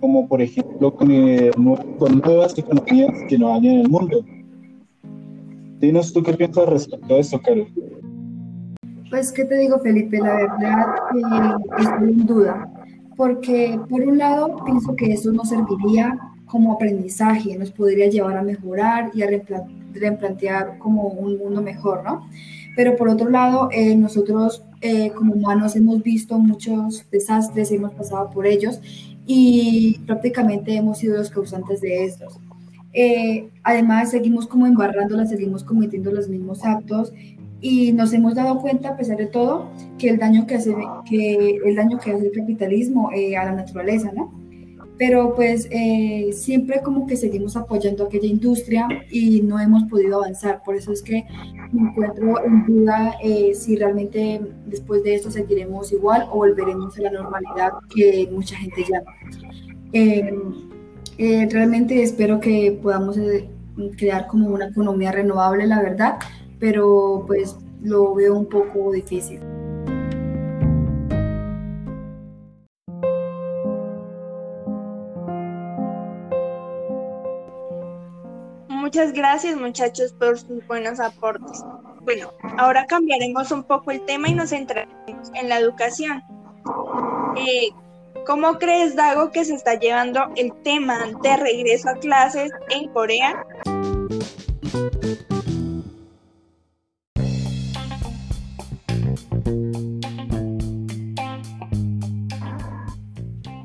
como 0.00 0.28
por 0.28 0.42
ejemplo 0.42 0.94
con, 0.94 1.10
eh, 1.10 1.50
con 1.98 2.18
nuevas 2.20 2.56
economías 2.58 3.12
que 3.28 3.38
no 3.38 3.54
hay 3.54 3.68
en 3.68 3.80
el 3.80 3.88
mundo. 3.88 4.24
Dinos 5.80 6.12
tú 6.12 6.22
qué 6.22 6.34
piensas 6.34 6.68
respecto 6.68 7.14
a 7.14 7.18
eso, 7.18 7.40
Carol. 7.40 7.68
Pues, 9.10 9.32
¿qué 9.32 9.44
te 9.44 9.56
digo, 9.56 9.78
Felipe? 9.78 10.18
La 10.18 10.34
verdad 10.34 10.94
que 11.76 11.82
estoy 11.82 12.08
en 12.10 12.26
duda, 12.26 12.70
porque 13.16 13.80
por 13.88 14.02
un 14.02 14.18
lado 14.18 14.56
pienso 14.64 14.94
que 14.96 15.12
eso 15.12 15.32
nos 15.32 15.48
serviría 15.48 16.18
como 16.46 16.72
aprendizaje, 16.72 17.56
nos 17.56 17.70
podría 17.70 18.08
llevar 18.08 18.36
a 18.36 18.42
mejorar 18.42 19.10
y 19.14 19.22
a 19.22 19.28
replantear 19.94 20.78
como 20.78 21.08
un 21.08 21.38
mundo 21.38 21.62
mejor, 21.62 22.02
¿no? 22.04 22.28
Pero 22.76 22.96
por 22.96 23.08
otro 23.08 23.28
lado, 23.30 23.68
eh, 23.72 23.94
nosotros 23.96 24.62
eh, 24.80 25.10
como 25.10 25.34
humanos 25.34 25.74
hemos 25.76 26.02
visto 26.02 26.38
muchos 26.38 27.04
desastres, 27.10 27.72
hemos 27.72 27.92
pasado 27.94 28.30
por 28.30 28.46
ellos 28.46 28.80
y 29.30 29.98
prácticamente 30.06 30.74
hemos 30.74 30.98
sido 30.98 31.18
los 31.18 31.28
causantes 31.28 31.82
de 31.82 32.06
estos. 32.06 32.40
Eh, 32.94 33.50
además, 33.62 34.10
seguimos 34.10 34.46
como 34.46 34.66
embarrándola, 34.66 35.26
seguimos 35.26 35.62
cometiendo 35.62 36.10
los 36.10 36.30
mismos 36.30 36.64
actos 36.64 37.12
y 37.60 37.92
nos 37.92 38.14
hemos 38.14 38.34
dado 38.34 38.58
cuenta, 38.62 38.88
a 38.88 38.96
pesar 38.96 39.18
de 39.18 39.26
todo, 39.26 39.68
que 39.98 40.08
el 40.08 40.18
daño 40.18 40.46
que 40.46 40.54
hace, 40.54 40.74
que 41.04 41.60
el, 41.62 41.76
daño 41.76 41.98
que 41.98 42.12
hace 42.12 42.26
el 42.26 42.32
capitalismo 42.32 43.10
eh, 43.12 43.36
a 43.36 43.44
la 43.44 43.52
naturaleza, 43.52 44.10
¿no? 44.16 44.32
Pero 44.98 45.34
pues 45.34 45.68
eh, 45.70 46.30
siempre 46.32 46.80
como 46.82 47.06
que 47.06 47.16
seguimos 47.16 47.56
apoyando 47.56 48.04
aquella 48.04 48.26
industria 48.26 48.88
y 49.10 49.42
no 49.42 49.60
hemos 49.60 49.84
podido 49.84 50.16
avanzar. 50.16 50.62
Por 50.64 50.74
eso 50.74 50.92
es 50.92 51.02
que 51.02 51.24
me 51.72 51.90
encuentro 51.90 52.44
en 52.44 52.66
duda 52.66 53.14
eh, 53.22 53.54
si 53.54 53.76
realmente 53.76 54.40
después 54.66 55.04
de 55.04 55.14
esto 55.14 55.30
seguiremos 55.30 55.92
igual 55.92 56.26
o 56.30 56.38
volveremos 56.38 56.98
a 56.98 57.02
la 57.02 57.10
normalidad 57.12 57.72
que 57.94 58.28
mucha 58.32 58.56
gente 58.56 58.84
llama. 58.88 59.14
realmente 61.50 62.02
espero 62.02 62.40
que 62.40 62.78
podamos 62.82 63.16
crear 63.96 64.26
como 64.26 64.48
una 64.48 64.66
economía 64.66 65.12
renovable, 65.12 65.66
la 65.66 65.82
verdad, 65.82 66.18
pero 66.58 67.24
pues 67.26 67.56
lo 67.82 68.14
veo 68.14 68.36
un 68.36 68.46
poco 68.46 68.92
difícil. 68.92 69.40
Muchas 78.88 79.12
gracias 79.12 79.54
muchachos 79.54 80.14
por 80.14 80.38
sus 80.38 80.66
buenos 80.66 80.98
aportes. 80.98 81.62
Bueno, 82.00 82.32
ahora 82.56 82.86
cambiaremos 82.86 83.52
un 83.52 83.62
poco 83.62 83.90
el 83.90 84.00
tema 84.06 84.30
y 84.30 84.34
nos 84.34 84.48
centraremos 84.48 85.30
en 85.34 85.50
la 85.50 85.58
educación. 85.58 86.22
Eh, 87.36 87.68
¿Cómo 88.26 88.54
crees, 88.58 88.96
Dago, 88.96 89.30
que 89.30 89.44
se 89.44 89.56
está 89.56 89.74
llevando 89.74 90.32
el 90.36 90.54
tema 90.62 91.00
de 91.22 91.36
regreso 91.36 91.90
a 91.90 91.96
clases 91.96 92.50
en 92.70 92.88
Corea? 92.94 93.44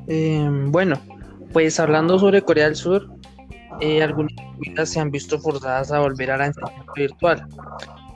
Em, 0.05 0.69
bueno, 0.69 0.99
pues 1.53 1.79
hablando 1.79 2.19
sobre 2.19 2.41
Corea 2.41 2.65
del 2.65 2.75
Sur, 2.75 3.09
eh, 3.79 4.03
algunas 4.03 4.32
escuelas 4.61 4.89
se 4.89 4.99
han 4.99 5.11
visto 5.11 5.39
forzadas 5.39 5.91
a 5.91 5.99
volver 5.99 6.31
a 6.31 6.37
la 6.37 6.45
enseñanza 6.47 6.93
virtual. 6.95 7.47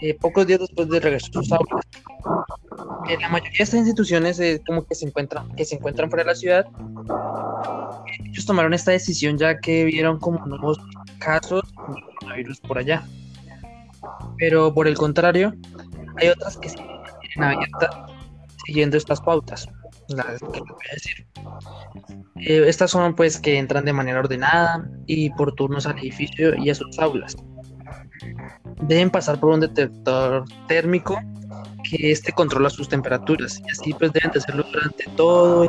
Eh, 0.02 0.14
pocos 0.14 0.46
días 0.46 0.60
después 0.60 0.90
del 0.90 1.02
regreso 1.02 1.28
a 1.28 1.34
sus 1.34 1.52
aulas. 1.52 1.86
Eh, 3.10 3.18
la 3.20 3.30
mayoría 3.30 3.58
de 3.58 3.64
estas 3.64 3.80
instituciones 3.80 4.42
como 4.66 4.86
que 4.86 4.96
se 4.96 5.06
encuentran 5.06 5.50
que 5.56 5.66
se 5.66 5.76
encuentran 5.76 6.10
fuera 6.10 6.24
de 6.24 6.30
la 6.30 6.36
ciudad. 6.36 6.66
Ellos 8.26 8.46
tomaron 8.46 8.74
esta 8.74 8.92
decisión 8.92 9.38
ya 9.38 9.60
que 9.60 9.86
vieron 9.86 10.20
como 10.20 10.46
nuevos 10.46 10.80
casos 11.20 11.64
de 11.64 12.02
coronavirus 12.02 12.60
por 12.62 12.78
allá. 12.78 13.04
Pero 14.38 14.74
por 14.74 14.88
el 14.88 14.96
contrario, 14.96 15.54
hay 16.18 16.30
otras 16.30 16.58
que 16.58 16.70
siguen 16.70 17.44
abiertas 17.44 17.90
siguiendo 18.66 18.98
estas 18.98 19.22
pautas 19.22 19.68
Eh, 22.36 22.64
estas 22.68 22.92
son 22.92 23.16
pues 23.16 23.40
que 23.40 23.58
entran 23.58 23.86
de 23.86 23.94
manera 23.94 24.20
ordenada 24.20 24.90
y 25.06 25.30
por 25.32 25.54
turnos 25.54 25.86
al 25.86 25.98
edificio 26.00 26.56
y 26.56 26.70
a 26.70 26.76
sus 26.76 26.98
aulas. 27.00 27.36
Deben 28.82 29.10
pasar 29.10 29.40
por 29.40 29.52
un 29.52 29.60
detector 29.60 30.46
térmico 30.68 31.20
que 31.90 32.12
este 32.12 32.32
controla 32.32 32.70
sus 32.70 32.90
temperaturas 32.90 33.60
y 33.66 33.72
así 33.72 33.94
pues 33.94 34.12
deben 34.14 34.32
de 34.32 34.40
hacerlo 34.40 34.66
durante 34.72 35.06
todo. 35.16 35.68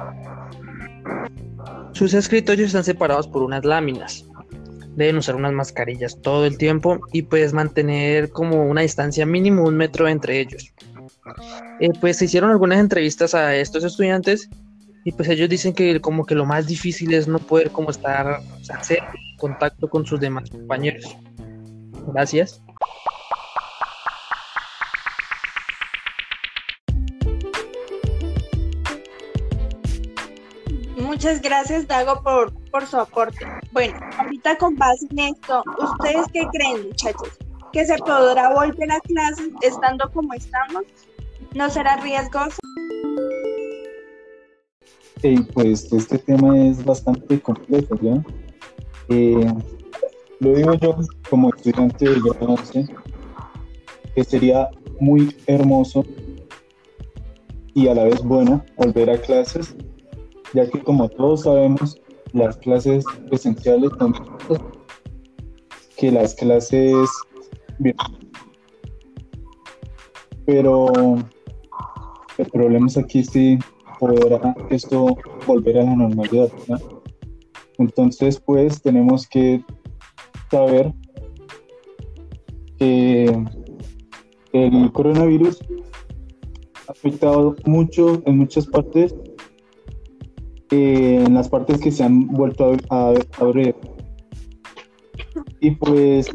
Sus 1.93 2.15
escritorios 2.15 2.69
están 2.69 2.85
separados 2.85 3.27
por 3.27 3.43
unas 3.43 3.65
láminas. 3.65 4.25
Deben 4.95 5.17
usar 5.17 5.37
unas 5.37 5.53
mascarillas 5.53 6.21
todo 6.21 6.45
el 6.45 6.59
tiempo 6.59 7.01
y 7.13 7.23
pues 7.23 7.53
mantener 7.53 8.31
como 8.31 8.65
una 8.65 8.83
distancia 8.83 9.25
mínimo 9.25 9.65
un 9.65 9.77
metro 9.77 10.09
entre 10.09 10.41
ellos. 10.41 10.75
Eh, 11.81 11.93
pues 12.01 12.17
se 12.19 12.25
hicieron 12.25 12.51
algunas 12.51 12.81
entrevistas 12.81 13.35
a 13.35 13.55
estos 13.55 13.85
estudiantes 13.85 14.49
y 15.05 15.13
pues 15.13 15.29
ellos 15.29 15.49
dicen 15.49 15.73
que 15.73 16.01
como 16.01 16.27
que 16.27 16.35
lo 16.35 16.45
más 16.45 16.67
difícil 16.67 17.15
es 17.15 17.29
no 17.29 17.39
poder 17.39 17.71
como 17.71 17.91
estar, 17.91 18.41
o 18.41 18.73
hacer 18.73 18.99
contacto 19.39 19.89
con 19.89 20.05
sus 20.05 20.19
demás 20.19 20.51
compañeros. 20.51 21.17
Gracias. 22.09 22.61
Muchas 30.97 31.41
gracias, 31.41 31.87
Dago, 31.87 32.23
por, 32.23 32.53
por 32.71 32.87
su 32.87 32.99
aporte. 32.99 33.47
Bueno, 33.73 33.99
ahorita 34.19 34.59
con 34.59 34.77
base 34.77 35.07
en 35.11 35.19
esto, 35.21 35.63
¿ustedes 35.79 36.27
qué 36.33 36.47
creen, 36.53 36.89
muchachos? 36.89 37.39
¿Que 37.73 37.87
se 37.87 37.97
podrá 37.99 38.53
volver 38.53 38.93
a 38.93 39.01
clases 39.01 39.49
estando 39.63 40.11
como 40.13 40.35
estamos? 40.35 40.85
¿No 41.55 41.71
será 41.71 41.97
riesgoso? 41.97 42.59
eh, 45.23 45.41
pues 45.53 45.93
este 45.93 46.19
tema 46.19 46.59
es 46.67 46.85
bastante 46.85 47.41
complejo, 47.41 47.97
¿ya? 48.01 48.23
Eh, 49.09 49.53
lo 50.41 50.55
digo 50.55 50.75
yo 50.75 50.97
como 51.29 51.51
estudiante 51.51 52.09
de 52.09 52.21
grado 52.21 52.55
11, 52.55 52.87
que 54.15 54.25
sería 54.25 54.69
muy 55.01 55.35
hermoso 55.47 56.05
y 57.75 57.89
a 57.89 57.95
la 57.95 58.05
vez 58.05 58.23
bueno 58.23 58.65
volver 58.77 59.11
a 59.11 59.21
clases, 59.21 59.75
ya 60.55 60.69
que 60.69 60.81
como 60.81 61.09
todos 61.09 61.43
sabemos, 61.43 62.01
las 62.33 62.57
clases 62.59 63.05
presenciales 63.29 63.91
son 63.99 64.15
que 65.97 66.13
las 66.13 66.35
clases 66.35 67.09
pero 70.47 71.17
el 72.39 72.47
problema 72.47 72.87
es 72.87 72.97
aquí 72.97 73.25
si 73.25 73.59
podrá 73.99 74.55
esto 74.71 75.17
volver 75.47 75.79
a 75.79 75.85
la 75.85 75.97
normalidad. 75.97 76.49
Entonces, 77.79 78.41
pues 78.41 78.81
tenemos 78.81 79.27
que 79.27 79.63
saber 80.51 80.93
que 82.79 83.45
el 84.53 84.93
coronavirus 84.93 85.59
ha 86.89 86.93
afectado 86.93 87.55
mucho 87.67 88.23
en 88.25 88.39
muchas 88.39 88.67
partes, 88.67 89.15
en 90.71 91.35
las 91.35 91.49
partes 91.49 91.81
que 91.81 91.91
se 91.91 92.05
han 92.05 92.29
vuelto 92.29 92.77
a, 92.91 93.15
abrir. 93.39 93.75
Y 95.61 95.73
pues 95.73 96.31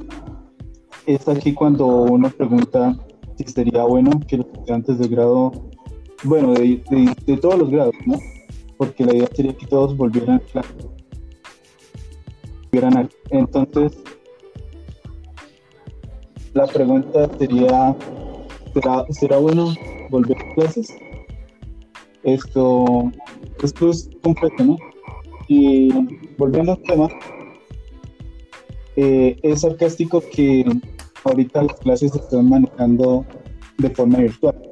es 1.06 1.28
aquí 1.28 1.54
cuando 1.54 1.88
uno 1.88 2.30
pregunta 2.30 2.98
si 3.38 3.46
sería 3.46 3.84
bueno 3.84 4.12
que 4.28 4.38
los 4.38 4.48
estudiantes 4.48 5.00
de 5.00 5.08
grado, 5.08 5.52
bueno, 6.24 6.54
de, 6.54 6.82
de, 7.26 7.38
todos 7.38 7.60
los 7.60 7.70
grados, 7.70 7.96
¿no? 8.06 8.20
Porque 8.78 9.06
la 9.06 9.14
idea 9.14 9.28
sería 9.34 9.54
que 9.54 9.68
todos 9.68 9.96
volvieran 9.96 10.42
a. 10.56 10.62
Entonces, 13.30 14.04
la 16.54 16.66
pregunta 16.66 17.30
sería, 17.38 17.96
¿será, 18.74 19.06
¿será 19.12 19.38
bueno 19.38 19.74
volver 20.10 20.38
a 20.38 20.54
clases? 20.56 20.96
Esto, 22.24 23.12
esto 23.62 23.90
es 23.90 24.10
complejo, 24.24 24.64
¿no? 24.64 24.78
Y 25.48 25.92
volviendo 26.38 26.72
al 26.72 26.82
tema, 26.82 27.10
eh, 28.96 29.38
es 29.44 29.62
sarcástico 29.62 30.22
que 30.22 30.66
ahorita 31.24 31.64
las 31.64 31.80
clases 31.80 32.12
se 32.12 32.20
están 32.20 32.50
manejando 32.50 33.26
de 33.78 33.90
forma 33.90 34.20
virtual, 34.20 34.63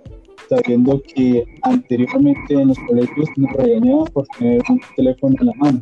sabiendo 0.51 1.01
que 1.01 1.45
anteriormente 1.61 2.53
en 2.53 2.67
los 2.67 2.79
colegios 2.79 3.29
nos 3.37 3.53
regañaban 3.53 4.05
por 4.07 4.27
tener 4.37 4.61
un 4.69 4.81
teléfono 4.97 5.35
en 5.39 5.45
la 5.45 5.53
mano. 5.53 5.81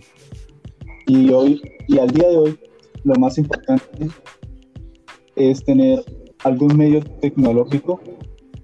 Y 1.08 1.32
hoy, 1.32 1.60
y 1.88 1.98
al 1.98 2.12
día 2.12 2.30
de 2.30 2.38
hoy, 2.38 2.60
lo 3.04 3.16
más 3.16 3.40
importante 3.40 4.08
es 5.36 5.64
tener 5.64 6.04
algún 6.44 6.78
medio 6.78 7.02
tecnológico, 7.20 8.00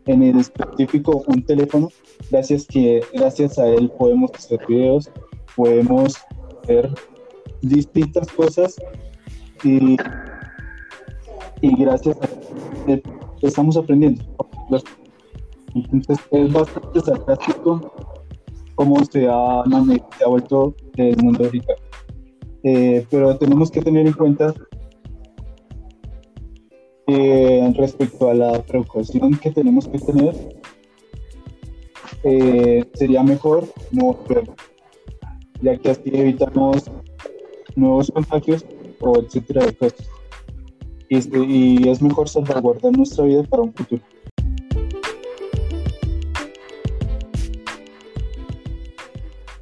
en 0.05 0.21
el 0.21 0.37
específico 0.37 1.23
un 1.27 1.43
teléfono, 1.43 1.89
gracias, 2.29 2.67
que, 2.67 3.01
gracias 3.11 3.57
a 3.57 3.67
él 3.67 3.91
podemos 3.97 4.29
hacer 4.35 4.59
videos, 4.67 5.09
podemos 5.55 6.17
ver 6.67 6.93
distintas 7.63 8.27
cosas 8.27 8.75
y, 9.63 9.97
y 11.61 11.75
gracias 11.79 12.15
a 12.21 12.91
él 12.91 13.01
estamos 13.41 13.75
aprendiendo. 13.75 14.23
Entonces 15.75 16.17
es 16.31 16.53
bastante 16.53 17.01
sarcástico 17.01 17.93
cómo 18.75 19.03
se 19.05 19.27
ha, 19.27 19.63
vuelto 20.27 20.73
el 20.95 21.17
mundo 21.17 21.43
digital. 21.43 21.75
Eh, 22.63 23.05
pero 23.11 23.37
tenemos 23.37 23.69
que 23.69 23.81
tener 23.81 24.07
en 24.07 24.13
cuenta 24.13 24.53
eh, 27.07 27.73
respecto 27.77 28.29
a 28.29 28.33
la 28.33 28.63
precaución 28.63 29.37
que 29.37 29.51
tenemos 29.51 29.87
que 29.87 29.99
tener, 29.99 30.33
eh, 32.23 32.83
sería 32.95 33.21
mejor 33.21 33.65
no 33.91 34.17
ya 35.61 35.77
que 35.77 35.91
así 35.91 36.09
evitamos 36.11 36.89
nuevos 37.75 38.11
contagios 38.11 38.65
o 38.99 39.19
etcétera 39.19 39.67
de 39.67 39.93
este, 41.09 41.39
y 41.45 41.87
es 41.87 42.01
mejor 42.01 42.27
salvaguardar 42.27 42.97
nuestra 42.97 43.25
vida 43.25 43.43
para 43.43 43.61
un 43.61 43.73
futuro. 43.73 44.01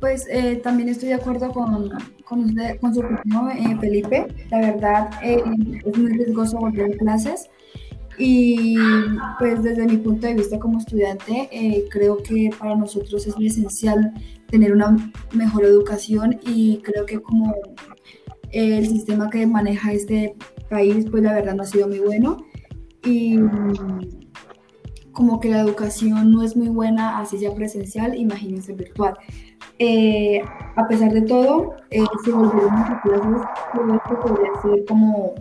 Pues 0.04 0.28
eh, 0.30 0.58
también 0.58 0.90
estoy 0.90 1.08
de 1.08 1.14
acuerdo 1.14 1.50
con, 1.54 1.90
con, 2.26 2.54
con 2.82 2.94
su 2.94 3.00
opinión, 3.00 3.52
eh, 3.52 3.78
Felipe. 3.80 4.28
La 4.52 4.60
verdad 4.60 5.10
eh, 5.24 5.42
es 5.86 5.98
muy 5.98 6.12
riesgoso 6.12 6.58
volver 6.58 6.92
a 6.92 6.98
clases. 6.98 7.50
Y 8.18 8.76
pues 9.40 9.64
desde 9.64 9.86
mi 9.86 9.96
punto 9.96 10.28
de 10.28 10.34
vista 10.34 10.60
como 10.60 10.80
estudiante, 10.80 11.88
creo 11.90 12.18
que 12.18 12.50
para 12.60 12.76
nosotros 12.76 13.26
es 13.26 13.34
esencial 13.40 14.14
tener 14.48 14.74
una 14.74 15.14
mejor 15.32 15.64
educación 15.64 16.38
y 16.46 16.80
creo 16.80 17.06
que 17.06 17.22
como 17.22 17.56
el 18.52 18.86
sistema 18.86 19.30
que 19.30 19.48
maneja 19.48 19.94
este 19.94 20.36
país, 20.70 21.06
pues 21.10 21.24
la 21.24 21.32
verdad 21.32 21.56
no 21.56 21.64
ha 21.64 21.66
sido 21.66 21.88
muy 21.88 22.00
bueno. 22.00 22.44
Y 23.06 23.40
como 25.14 25.40
que 25.40 25.50
la 25.50 25.62
educación 25.62 26.32
no 26.32 26.44
es 26.44 26.58
muy 26.58 26.68
buena, 26.68 27.20
así 27.20 27.38
sea 27.38 27.56
presencial, 27.56 28.18
imagínense 28.18 28.74
virtual. 28.74 29.14
Eh, 29.80 30.42
a 30.76 30.88
pesar 30.88 31.12
de 31.12 31.22
todo, 31.22 31.76
eh, 31.90 32.02
a 32.02 33.02
clases, 33.02 33.42
esto 33.96 34.20
podría 34.22 34.62
ser 34.62 34.86
como, 34.86 35.34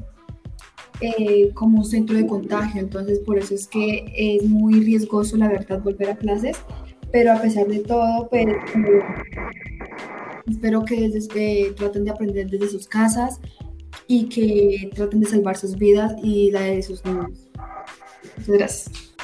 eh, 1.01 1.51
como 1.55 1.79
un 1.79 1.85
centro 1.85 2.17
de 2.17 2.27
contagio, 2.27 2.81
entonces 2.81 3.19
por 3.21 3.39
eso 3.39 3.55
es 3.55 3.67
que 3.67 4.13
es 4.17 4.45
muy 4.45 4.81
riesgoso, 4.81 5.37
la 5.37 5.49
verdad, 5.49 5.83
volver 5.83 6.11
a 6.11 6.17
clases, 6.17 6.57
pero 7.11 7.33
a 7.33 7.41
pesar 7.41 7.67
de 7.67 7.81
todo, 7.81 8.29
pues, 8.31 8.47
espero 10.47 10.85
que 10.85 11.09
desde, 11.09 11.73
traten 11.77 12.05
de 12.05 12.11
aprender 12.11 12.49
desde 12.49 12.69
sus 12.69 12.89
casas 12.89 13.41
y 14.07 14.29
que 14.29 14.91
traten 14.95 15.21
de 15.21 15.27
salvar 15.27 15.57
sus 15.57 15.77
vidas 15.77 16.15
y 16.23 16.51
la 16.51 16.63
de 16.63 16.83
sus 16.83 17.05
niños. 17.05 17.49
Muchas 18.39 18.57
gracias. 18.57 19.15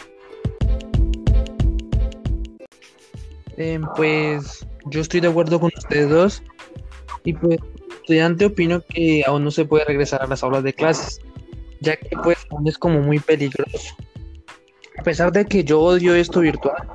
pues 3.97 4.67
yo 4.91 5.01
estoy 5.01 5.21
de 5.21 5.29
acuerdo 5.29 5.61
con 5.61 5.71
ustedes 5.77 6.11
dos. 6.11 6.43
Y 7.25 7.33
pues 7.33 7.59
estudiante 8.09 8.47
opino 8.47 8.81
que 8.81 9.23
aún 9.27 9.45
no 9.45 9.51
se 9.51 9.65
puede 9.65 9.85
regresar 9.85 10.23
a 10.23 10.27
las 10.27 10.43
aulas 10.43 10.63
de 10.63 10.73
clases, 10.73 11.21
ya 11.81 11.95
que 11.97 12.17
pues 12.23 12.39
aún 12.51 12.67
es 12.67 12.79
como 12.79 13.01
muy 13.01 13.19
peligroso. 13.19 13.95
A 14.99 15.03
pesar 15.03 15.31
de 15.31 15.45
que 15.45 15.63
yo 15.63 15.81
odio 15.81 16.15
esto 16.15 16.41
virtual, 16.41 16.89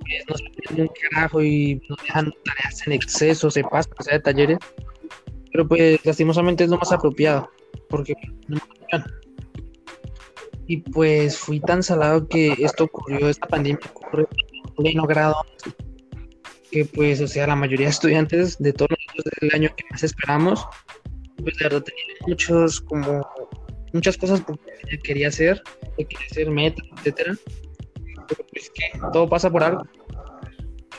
pues, 0.00 0.24
nos 0.28 0.42
piden 0.56 0.82
un 0.82 0.90
carajo 1.10 1.42
y 1.42 1.82
nos 1.88 1.98
dejan 1.98 2.32
tareas 2.44 2.86
en 2.86 2.92
exceso, 2.94 3.50
se 3.50 3.62
pasan, 3.62 3.92
o 3.98 4.02
sea, 4.02 4.14
de 4.14 4.20
talleres, 4.20 4.58
pero 5.52 5.68
pues 5.68 6.04
lastimosamente 6.04 6.64
es 6.64 6.70
lo 6.70 6.78
más 6.78 6.92
apropiado, 6.92 7.50
porque 7.88 8.14
no 8.48 8.58
y 10.66 10.78
pues 10.78 11.36
fui 11.36 11.60
tan 11.60 11.82
salado 11.82 12.26
que 12.28 12.54
esto 12.58 12.84
ocurrió, 12.84 13.28
esta 13.28 13.46
pandemia 13.46 13.80
ocurrió 13.94 14.28
en 14.30 14.74
pleno 14.74 15.06
grado 15.06 15.36
que 16.72 16.86
pues, 16.86 17.20
o 17.20 17.28
sea, 17.28 17.46
la 17.46 17.54
mayoría 17.54 17.86
de 17.86 17.90
estudiantes 17.90 18.58
de 18.58 18.72
todos 18.72 18.96
los 19.14 19.24
del 19.40 19.50
año 19.54 19.70
que 19.76 19.84
más 19.90 20.02
esperamos, 20.02 20.66
pues 21.36 21.56
de 21.58 21.64
verdad 21.64 21.82
tenía 21.82 22.04
muchos, 22.26 22.80
como, 22.80 23.28
muchas 23.92 24.16
cosas 24.16 24.42
que 24.88 24.98
quería 24.98 25.28
hacer, 25.28 25.62
que 25.98 26.06
quería 26.06 26.26
hacer 26.30 26.50
meta, 26.50 26.82
etcétera. 26.96 27.36
Pero 28.26 28.46
pues 28.50 28.70
que 28.70 28.98
todo 29.12 29.28
pasa 29.28 29.50
por 29.50 29.62
algo. 29.62 29.82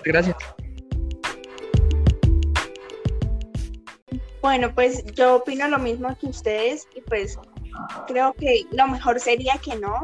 Gracias. 0.06 0.38
Bueno, 4.42 4.76
pues 4.76 5.04
yo 5.16 5.38
opino 5.38 5.68
lo 5.70 5.80
mismo 5.80 6.16
que 6.20 6.28
ustedes 6.28 6.88
y 6.96 7.02
pues 7.02 7.40
creo 8.08 8.34
que 8.34 8.66
lo 8.72 8.88
mejor 8.88 9.20
sería 9.20 9.58
que 9.58 9.76
no, 9.76 10.04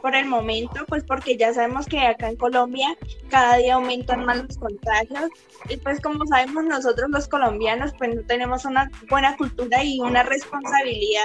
por 0.00 0.14
el 0.14 0.26
momento, 0.26 0.84
pues 0.86 1.04
porque 1.04 1.36
ya 1.36 1.52
sabemos 1.52 1.86
que 1.86 2.00
acá 2.00 2.28
en 2.28 2.36
Colombia 2.36 2.96
cada 3.28 3.56
día 3.56 3.74
aumentan 3.74 4.24
más 4.24 4.38
los 4.38 4.56
contagios 4.56 5.30
y 5.68 5.76
pues 5.76 6.00
como 6.00 6.26
sabemos 6.26 6.64
nosotros 6.64 7.10
los 7.10 7.28
colombianos 7.28 7.92
pues 7.98 8.14
no 8.14 8.22
tenemos 8.22 8.64
una 8.64 8.90
buena 9.08 9.36
cultura 9.36 9.84
y 9.84 10.00
una 10.00 10.22
responsabilidad 10.22 11.24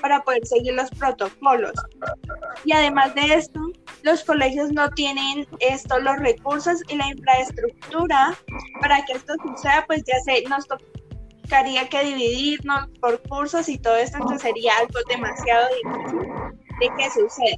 para 0.00 0.22
poder 0.22 0.46
seguir 0.46 0.74
los 0.74 0.90
protocolos. 0.90 1.72
Y 2.64 2.72
además 2.72 3.14
de 3.14 3.34
esto, 3.34 3.60
los 4.02 4.24
colegios 4.24 4.72
no 4.72 4.90
tienen 4.90 5.46
esto, 5.60 5.98
los 6.00 6.18
recursos 6.18 6.82
y 6.88 6.96
la 6.96 7.08
infraestructura 7.08 8.36
para 8.80 9.04
que 9.04 9.14
esto 9.14 9.34
suceda, 9.42 9.84
pues 9.86 10.02
ya 10.04 10.18
se 10.24 10.42
nos 10.48 10.66
tocaría 11.50 11.88
que 11.88 12.04
dividirnos 12.04 12.88
por 13.00 13.20
cursos 13.22 13.68
y 13.68 13.76
todo 13.78 13.96
esto, 13.96 14.18
entonces 14.18 14.42
sería 14.42 14.72
algo 14.78 14.98
demasiado 15.08 15.66
difícil 15.82 16.20
de 16.80 16.88
que 16.96 17.10
suceda 17.10 17.56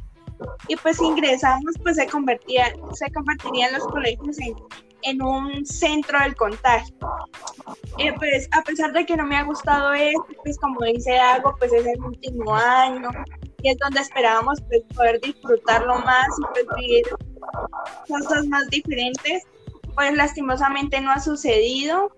y 0.66 0.76
pues 0.76 1.00
ingresamos, 1.00 1.74
pues 1.82 1.96
se, 1.96 2.06
convertía, 2.06 2.72
se 2.94 3.12
convertirían 3.12 3.72
los 3.72 3.86
colegios 3.86 4.38
en 4.40 4.56
en 5.02 5.22
un 5.22 5.64
centro 5.66 6.18
del 6.20 6.34
contagio. 6.36 6.94
Eh, 7.98 8.12
pues 8.16 8.48
a 8.52 8.62
pesar 8.62 8.92
de 8.92 9.04
que 9.04 9.16
no 9.16 9.26
me 9.26 9.36
ha 9.36 9.42
gustado 9.42 9.92
esto, 9.92 10.26
pues 10.42 10.58
como 10.58 10.80
dice 10.84 11.12
Dago, 11.12 11.54
pues 11.58 11.72
es 11.72 11.86
el 11.86 12.00
último 12.02 12.54
año 12.54 13.10
y 13.62 13.70
es 13.70 13.78
donde 13.78 14.00
esperábamos 14.00 14.60
pues, 14.68 14.82
poder 14.94 15.20
disfrutarlo 15.20 15.98
más 16.00 16.26
y 16.38 16.42
pues 16.52 16.66
vivir 16.76 17.04
cosas 18.08 18.46
más 18.46 18.68
diferentes, 18.68 19.42
pues 19.94 20.14
lastimosamente 20.14 21.00
no 21.00 21.10
ha 21.10 21.20
sucedido 21.20 22.12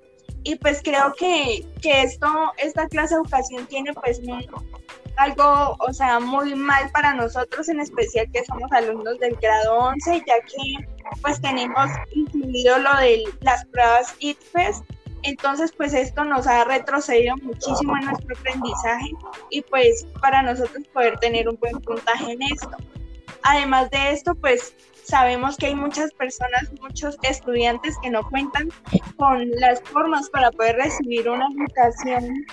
y 0.45 0.57
pues 0.57 0.81
creo 0.83 1.15
que, 1.19 1.67
que 1.81 2.03
esto, 2.03 2.29
esta 2.59 2.87
clase 2.87 3.15
de 3.15 3.21
educación 3.23 3.67
tiene 3.67 3.93
pues 3.95 4.21
algo, 5.17 5.77
o 5.79 5.93
sea, 5.93 6.21
muy 6.21 6.55
mal 6.55 6.91
para 6.91 7.15
nosotros, 7.15 7.69
en 7.69 7.81
especial 7.81 8.31
que 8.31 8.45
somos 8.45 8.71
alumnos 8.73 9.19
del 9.21 9.37
grado 9.37 9.79
11, 9.79 10.23
ya 10.27 10.35
que 10.43 10.87
pues 11.23 11.41
tenemos 11.41 11.91
incluido 12.15 12.79
lo 12.79 12.95
de 12.99 13.25
las 13.41 13.65
pruebas 13.67 14.15
ITFES, 14.19 14.83
entonces 15.23 15.73
pues 15.75 15.95
esto 15.95 16.25
nos 16.25 16.47
ha 16.47 16.65
retrocedido 16.65 17.37
muchísimo 17.39 17.97
en 17.97 18.05
nuestro 18.05 18.37
aprendizaje 18.37 19.11
y 19.49 19.63
pues 19.63 20.07
para 20.21 20.43
nosotros 20.43 20.85
poder 20.93 21.19
tener 21.19 21.49
un 21.49 21.57
buen 21.57 21.81
puntaje 21.81 22.33
en 22.33 22.43
esto. 22.43 22.77
Además 23.43 23.91
de 23.91 24.11
esto, 24.11 24.35
pues 24.35 24.75
sabemos 25.05 25.57
que 25.57 25.67
hay 25.67 25.75
muchas 25.75 26.13
personas, 26.15 26.73
muchos 26.81 27.17
estudiantes 27.23 27.97
que 28.03 28.11
no 28.11 28.29
cuentan 28.29 28.69
con 29.17 29.51
las 29.53 29.81
formas 29.83 30.29
para 30.31 30.51
poder 30.51 30.77
recibir 30.77 31.29
una 31.29 31.47
educación 31.57 32.45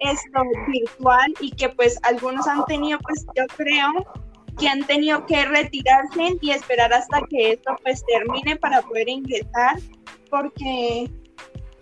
esto 0.00 0.42
virtual 0.66 1.32
y 1.40 1.50
que 1.50 1.68
pues 1.68 1.98
algunos 2.04 2.46
han 2.46 2.64
tenido 2.64 2.98
pues 3.00 3.26
yo 3.36 3.46
creo 3.56 3.88
que 4.58 4.68
han 4.68 4.82
tenido 4.84 5.24
que 5.26 5.44
retirarse 5.44 6.38
y 6.40 6.50
esperar 6.50 6.92
hasta 6.92 7.20
que 7.28 7.52
esto 7.52 7.76
pues 7.82 8.02
termine 8.06 8.56
para 8.56 8.82
poder 8.82 9.08
ingresar 9.08 9.78
porque 10.30 11.10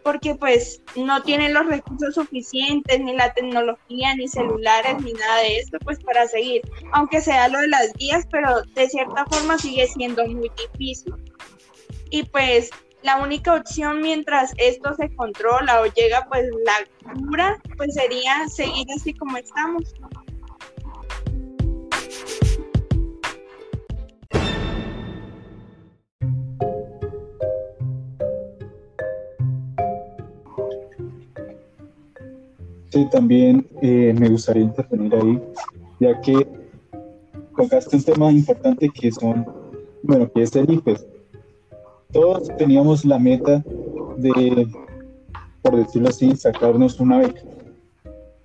porque 0.08 0.34
pues 0.34 0.80
no 0.96 1.22
tienen 1.22 1.52
los 1.52 1.66
recursos 1.66 2.14
suficientes, 2.14 2.98
ni 2.98 3.14
la 3.14 3.30
tecnología, 3.34 4.14
ni 4.14 4.26
celulares, 4.26 5.02
ni 5.02 5.12
nada 5.12 5.42
de 5.42 5.58
esto, 5.58 5.78
pues 5.80 6.02
para 6.02 6.26
seguir, 6.26 6.62
aunque 6.92 7.20
sea 7.20 7.46
lo 7.48 7.58
de 7.58 7.68
las 7.68 7.92
guías, 7.92 8.26
pero 8.30 8.62
de 8.74 8.88
cierta 8.88 9.26
forma 9.26 9.58
sigue 9.58 9.86
siendo 9.86 10.26
muy 10.26 10.50
difícil. 10.72 11.14
Y 12.08 12.22
pues 12.22 12.70
la 13.02 13.18
única 13.18 13.52
opción 13.52 14.00
mientras 14.00 14.54
esto 14.56 14.94
se 14.94 15.14
controla 15.14 15.82
o 15.82 15.86
llega 15.92 16.26
pues 16.30 16.46
la 16.64 17.12
cura, 17.12 17.58
pues 17.76 17.92
sería 17.92 18.48
seguir 18.48 18.86
así 18.96 19.12
como 19.12 19.36
estamos. 19.36 19.94
Sí, 32.98 33.06
también 33.12 33.64
eh, 33.80 34.12
me 34.18 34.28
gustaría 34.28 34.64
intervenir 34.64 35.14
ahí, 35.14 35.40
ya 36.00 36.20
que 36.20 36.48
tocaste 37.56 37.94
un 37.94 38.02
tema 38.02 38.32
importante 38.32 38.88
que 38.88 39.12
son, 39.12 39.46
bueno, 40.02 40.28
que 40.32 40.42
es 40.42 40.56
el 40.56 40.68
IFES. 40.68 41.06
Todos 42.12 42.48
teníamos 42.56 43.04
la 43.04 43.20
meta 43.20 43.62
de, 44.16 44.66
por 45.62 45.76
decirlo 45.76 46.08
así, 46.08 46.34
sacarnos 46.34 46.98
una 46.98 47.18
beca. 47.18 47.40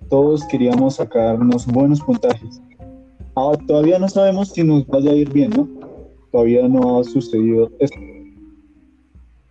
Todos 0.08 0.44
queríamos 0.44 0.94
sacarnos 0.94 1.66
buenos 1.66 2.00
puntajes. 2.00 2.62
Ahora, 3.34 3.58
todavía 3.66 3.98
no 3.98 4.08
sabemos 4.08 4.50
si 4.50 4.62
nos 4.62 4.86
vaya 4.86 5.10
a 5.10 5.14
ir 5.14 5.32
bien, 5.32 5.50
¿no? 5.50 5.68
Todavía 6.30 6.68
no 6.68 7.00
ha 7.00 7.02
sucedido 7.02 7.72
esto. 7.80 7.98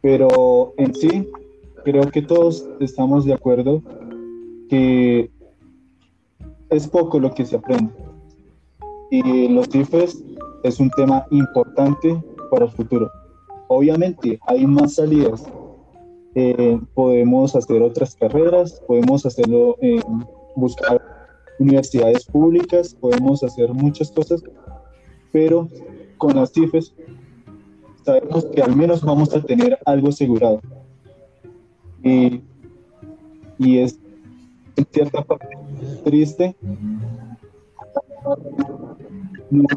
Pero 0.02 0.74
en 0.78 0.96
sí, 0.96 1.30
creo 1.84 2.10
que 2.10 2.22
todos 2.22 2.70
estamos 2.80 3.26
de 3.26 3.34
acuerdo 3.34 3.84
que 4.74 5.30
es 6.72 6.88
poco 6.88 7.20
lo 7.20 7.32
que 7.32 7.46
se 7.46 7.58
aprende. 7.58 7.94
Y 9.12 9.48
los 9.50 9.70
CIFES 9.70 10.24
es 10.64 10.80
un 10.80 10.90
tema 10.90 11.28
importante 11.30 12.20
para 12.50 12.66
el 12.66 12.72
futuro. 12.72 13.08
Obviamente 13.68 14.40
hay 14.48 14.66
más 14.66 14.96
salidas. 14.96 15.46
Eh, 16.34 16.80
podemos 16.96 17.56
hacer 17.56 17.84
otras 17.84 18.16
carreras, 18.16 18.82
podemos 18.88 19.24
hacerlo 19.28 19.78
en 19.80 20.02
buscar 20.56 21.00
universidades 21.60 22.26
públicas, 22.26 22.96
podemos 22.96 23.44
hacer 23.44 23.72
muchas 23.76 24.12
cosas, 24.12 24.42
pero 25.32 25.68
con 26.18 26.36
las 26.36 26.52
CIFES 26.52 26.96
sabemos 28.04 28.46
que 28.46 28.64
al 28.64 28.76
menos 28.76 29.04
vamos 29.04 29.36
a 29.36 29.42
tener 29.44 29.78
algo 29.86 30.10
asegurado. 30.10 30.62
Y, 32.04 32.42
y 33.60 33.78
es 33.78 34.00
en 34.76 34.86
cierta 34.92 35.24
parte 35.24 35.48
triste. 36.04 36.56
No 39.52 39.74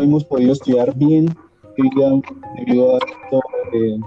hemos 0.00 0.24
podido, 0.24 0.52
estudiar 0.52 0.94
bien 0.96 1.34
debido 1.76 2.94
a 2.94 2.98
esto 2.98 3.40
eh, 3.72 3.98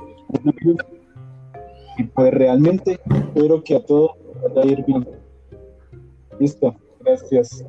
y 1.97 2.03
pues 2.03 2.33
realmente 2.33 2.99
espero 3.09 3.63
que 3.63 3.75
a 3.75 3.83
todos 3.83 4.11
vaya 4.55 4.61
a 4.61 4.65
ir 4.65 4.85
bien. 4.85 5.07
Listo, 6.39 6.75
gracias. 6.99 7.65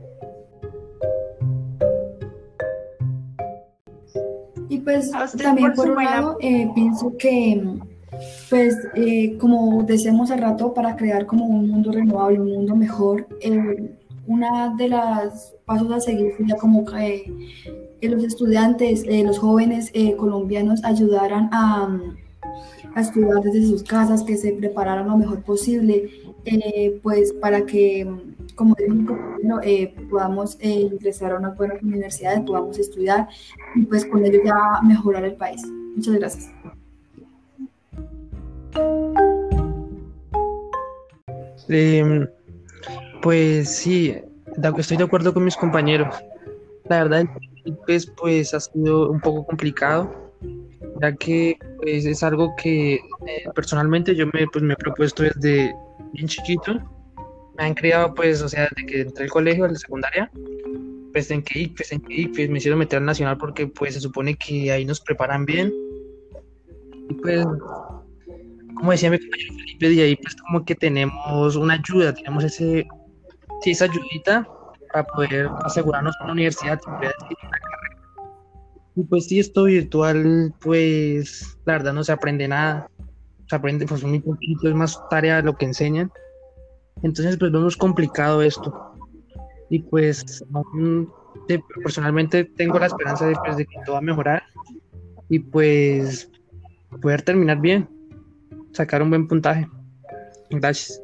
Y 4.69 4.79
pues 4.79 5.11
también 5.41 5.73
por, 5.75 5.91
un 5.91 6.05
lado 6.05 6.37
eh, 6.41 6.69
pienso 6.75 7.17
que 7.17 7.63
pues 8.49 8.77
eh, 8.95 9.37
como 9.39 9.83
decíamos 9.83 10.31
al 10.31 10.41
rato, 10.41 10.73
para 10.75 10.97
crear 10.97 11.27
como 11.27 11.47
un 11.47 11.69
mundo 11.69 11.93
renovable, 11.93 12.41
un 12.41 12.53
mundo 12.53 12.77
mejor, 12.77 13.27
eh, 13.41 13.95
una 14.27 14.75
de 14.77 14.89
las 14.89 15.55
pasos 15.65 15.91
a 15.93 16.01
seguir 16.01 16.35
sería 16.37 16.57
como 16.57 16.85
que, 16.85 17.33
los 18.03 18.23
estudiantes, 18.23 19.03
eh, 19.07 19.25
los 19.25 19.39
jóvenes 19.39 19.91
colombianos 20.17 20.85
ayudaran 20.85 21.49
a, 21.53 21.99
a, 22.95 23.01
estudiar 23.01 23.43
desde 23.43 23.67
sus 23.67 23.83
casas, 23.83 24.23
que 24.23 24.37
se 24.37 24.53
prepararan 24.53 25.09
lo 25.09 25.17
mejor 25.17 25.43
posible, 25.43 26.09
pues 27.03 27.33
para 27.33 27.67
que, 27.67 28.07
como 28.55 28.77
digo, 28.77 29.19
podamos 30.09 30.57
ingresar 30.63 31.33
a 31.33 31.39
una 31.39 31.51
buena 31.51 31.75
universidad, 31.83 32.45
podamos 32.45 32.79
estudiar 32.79 33.29
y 33.75 33.83
pues 33.87 34.07
con 34.07 34.25
ello 34.25 34.39
ya 34.45 34.81
mejorar 34.83 35.25
el 35.25 35.35
país. 35.35 35.63
Muchas 35.97 36.15
gracias. 36.15 36.76
Em, 41.69 42.27
pues 43.23 43.77
sí, 43.77 44.15
estoy 44.79 44.97
de 44.97 45.05
acuerdo 45.05 45.35
con 45.35 45.45
mis 45.45 45.57
compañeros. 45.57 46.15
La 46.89 47.03
verdad, 47.03 47.25
pues, 47.87 48.07
pues 48.07 48.55
ha 48.55 48.61
sido 48.61 49.11
un 49.11 49.21
poco 49.21 49.45
complicado, 49.47 50.33
ya 51.01 51.13
que 51.17 51.59
pues, 51.83 52.07
es 52.07 52.23
algo 52.23 52.55
que 52.57 52.95
eh, 52.95 53.01
personalmente 53.55 54.15
yo 54.15 54.27
me, 54.27 54.47
pues, 54.53 54.63
me 54.63 54.75
he 54.75 54.77
propuesto 54.77 55.25
desde 55.25 55.75
bien 56.13 56.29
chiquito. 56.29 56.75
Me 57.59 57.65
han 57.65 57.75
criado, 57.75 58.15
pues, 58.15 58.43
o 58.43 58.49
sea, 58.49 58.69
desde 58.71 58.87
que 58.87 59.01
entré 59.01 59.25
al 59.25 59.31
colegio, 59.31 59.65
a 59.65 59.69
la 59.69 59.75
secundaria, 59.75 60.31
pues 61.13 61.31
en 61.31 61.43
que 61.43 61.73
pues 61.75 61.91
en 61.93 62.01
que 62.03 62.31
pues, 62.35 62.51
me 62.51 62.59
hicieron 62.59 62.79
meter 62.79 62.99
al 62.99 63.07
nacional 63.07 63.39
porque 63.39 63.67
pues 63.67 63.95
se 63.95 64.01
supone 64.01 64.37
que 64.37 64.71
ahí 64.71 64.85
nos 64.85 65.01
preparan 65.01 65.47
bien. 65.47 65.73
Y 67.09 67.15
pues 67.15 67.47
como 68.77 68.93
decía 68.93 69.11
mi 69.11 69.19
compañero 69.19 69.55
Felipe, 69.55 69.89
de 69.89 70.03
ahí 70.03 70.17
pues 70.17 70.37
como 70.37 70.65
que 70.65 70.75
tenemos 70.75 71.57
una 71.57 71.75
ayuda, 71.75 72.15
tenemos 72.15 72.45
ese, 72.45 72.87
esa 73.65 73.85
ayudita 73.87 74.49
para 74.93 75.05
poder 75.05 75.51
asegurarnos 75.65 76.15
una 76.23 76.33
universidad, 76.33 76.79
Y 78.95 79.03
pues 79.05 79.27
sí, 79.27 79.41
esto 79.41 79.65
virtual, 79.65 80.55
pues 80.61 81.59
la 81.65 81.75
verdad 81.75 81.93
no 81.93 82.05
se 82.05 82.13
aprende 82.13 82.49
nada, 82.49 82.89
se 83.49 83.57
aprende 83.57 83.87
pues 83.87 84.05
muy 84.05 84.21
poquito, 84.21 84.69
es 84.69 84.75
más 84.75 85.01
tarea 85.09 85.43
lo 85.43 85.57
que 85.57 85.67
enseñan. 85.67 86.11
Entonces 87.03 87.37
pues 87.37 87.53
vemos 87.53 87.77
complicado 87.77 88.43
esto. 88.43 88.93
Y 89.69 89.81
pues 89.81 90.45
personalmente 91.83 92.45
tengo 92.45 92.79
la 92.79 92.87
esperanza 92.87 93.27
de, 93.27 93.35
pues, 93.45 93.57
de 93.57 93.67
que 93.67 93.77
todo 93.85 93.95
va 93.95 93.99
a 93.99 94.03
mejorar 94.03 94.43
y 95.29 95.41
pues 95.41 96.31
poder 97.03 97.23
terminar 97.23 97.61
bien 97.61 97.96
sacar 98.77 99.03
un 99.03 99.11
buen 99.11 99.27
puntaje. 99.27 99.67
Gracias. 100.51 101.01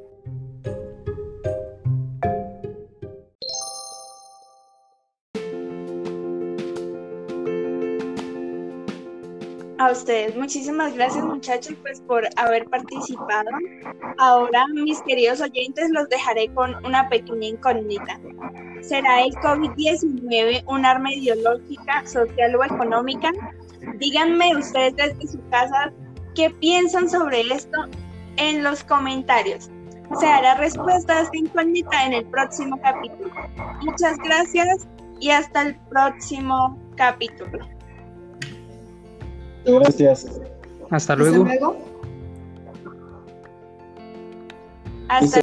A 9.79 9.91
ustedes, 9.91 10.37
muchísimas 10.37 10.95
gracias 10.95 11.25
muchachos 11.25 11.75
pues 11.83 12.01
por 12.03 12.23
haber 12.37 12.67
participado. 12.67 13.51
Ahora 14.19 14.65
mis 14.73 15.03
queridos 15.03 15.41
oyentes 15.41 15.91
los 15.91 16.09
dejaré 16.09 16.55
con 16.55 16.77
una 16.85 17.09
pequeña 17.09 17.49
incógnita. 17.49 18.21
¿Será 18.81 19.23
el 19.25 19.35
COVID-19 19.35 20.63
un 20.69 20.85
arma 20.85 21.13
ideológica, 21.13 22.07
social 22.07 22.55
o 22.55 22.65
económica? 22.65 23.33
díganme 23.99 24.57
ustedes 24.57 24.97
desde 24.97 25.27
su 25.27 25.49
casa 25.51 25.93
qué 26.35 26.51
piensan 26.51 27.09
sobre 27.09 27.40
esto 27.40 27.87
en 28.37 28.62
los 28.62 28.83
comentarios. 28.85 29.71
Se 30.18 30.27
hará 30.27 30.57
respuesta 30.57 31.18
a 31.18 31.23
esta 31.23 31.37
incógnita 31.37 32.07
en 32.07 32.12
el 32.12 32.25
próximo 32.27 32.79
capítulo. 32.83 33.31
Muchas 33.83 34.18
gracias 34.18 34.87
y 35.21 35.31
hasta 35.31 35.62
el 35.62 35.77
próximo 35.88 36.79
capítulo. 36.97 37.66
Gracias. 39.64 40.27
Hasta 40.90 41.16
luego. 41.16 41.45
Hasta 41.45 41.55
luego. 41.55 41.92
Hasta 45.09 45.42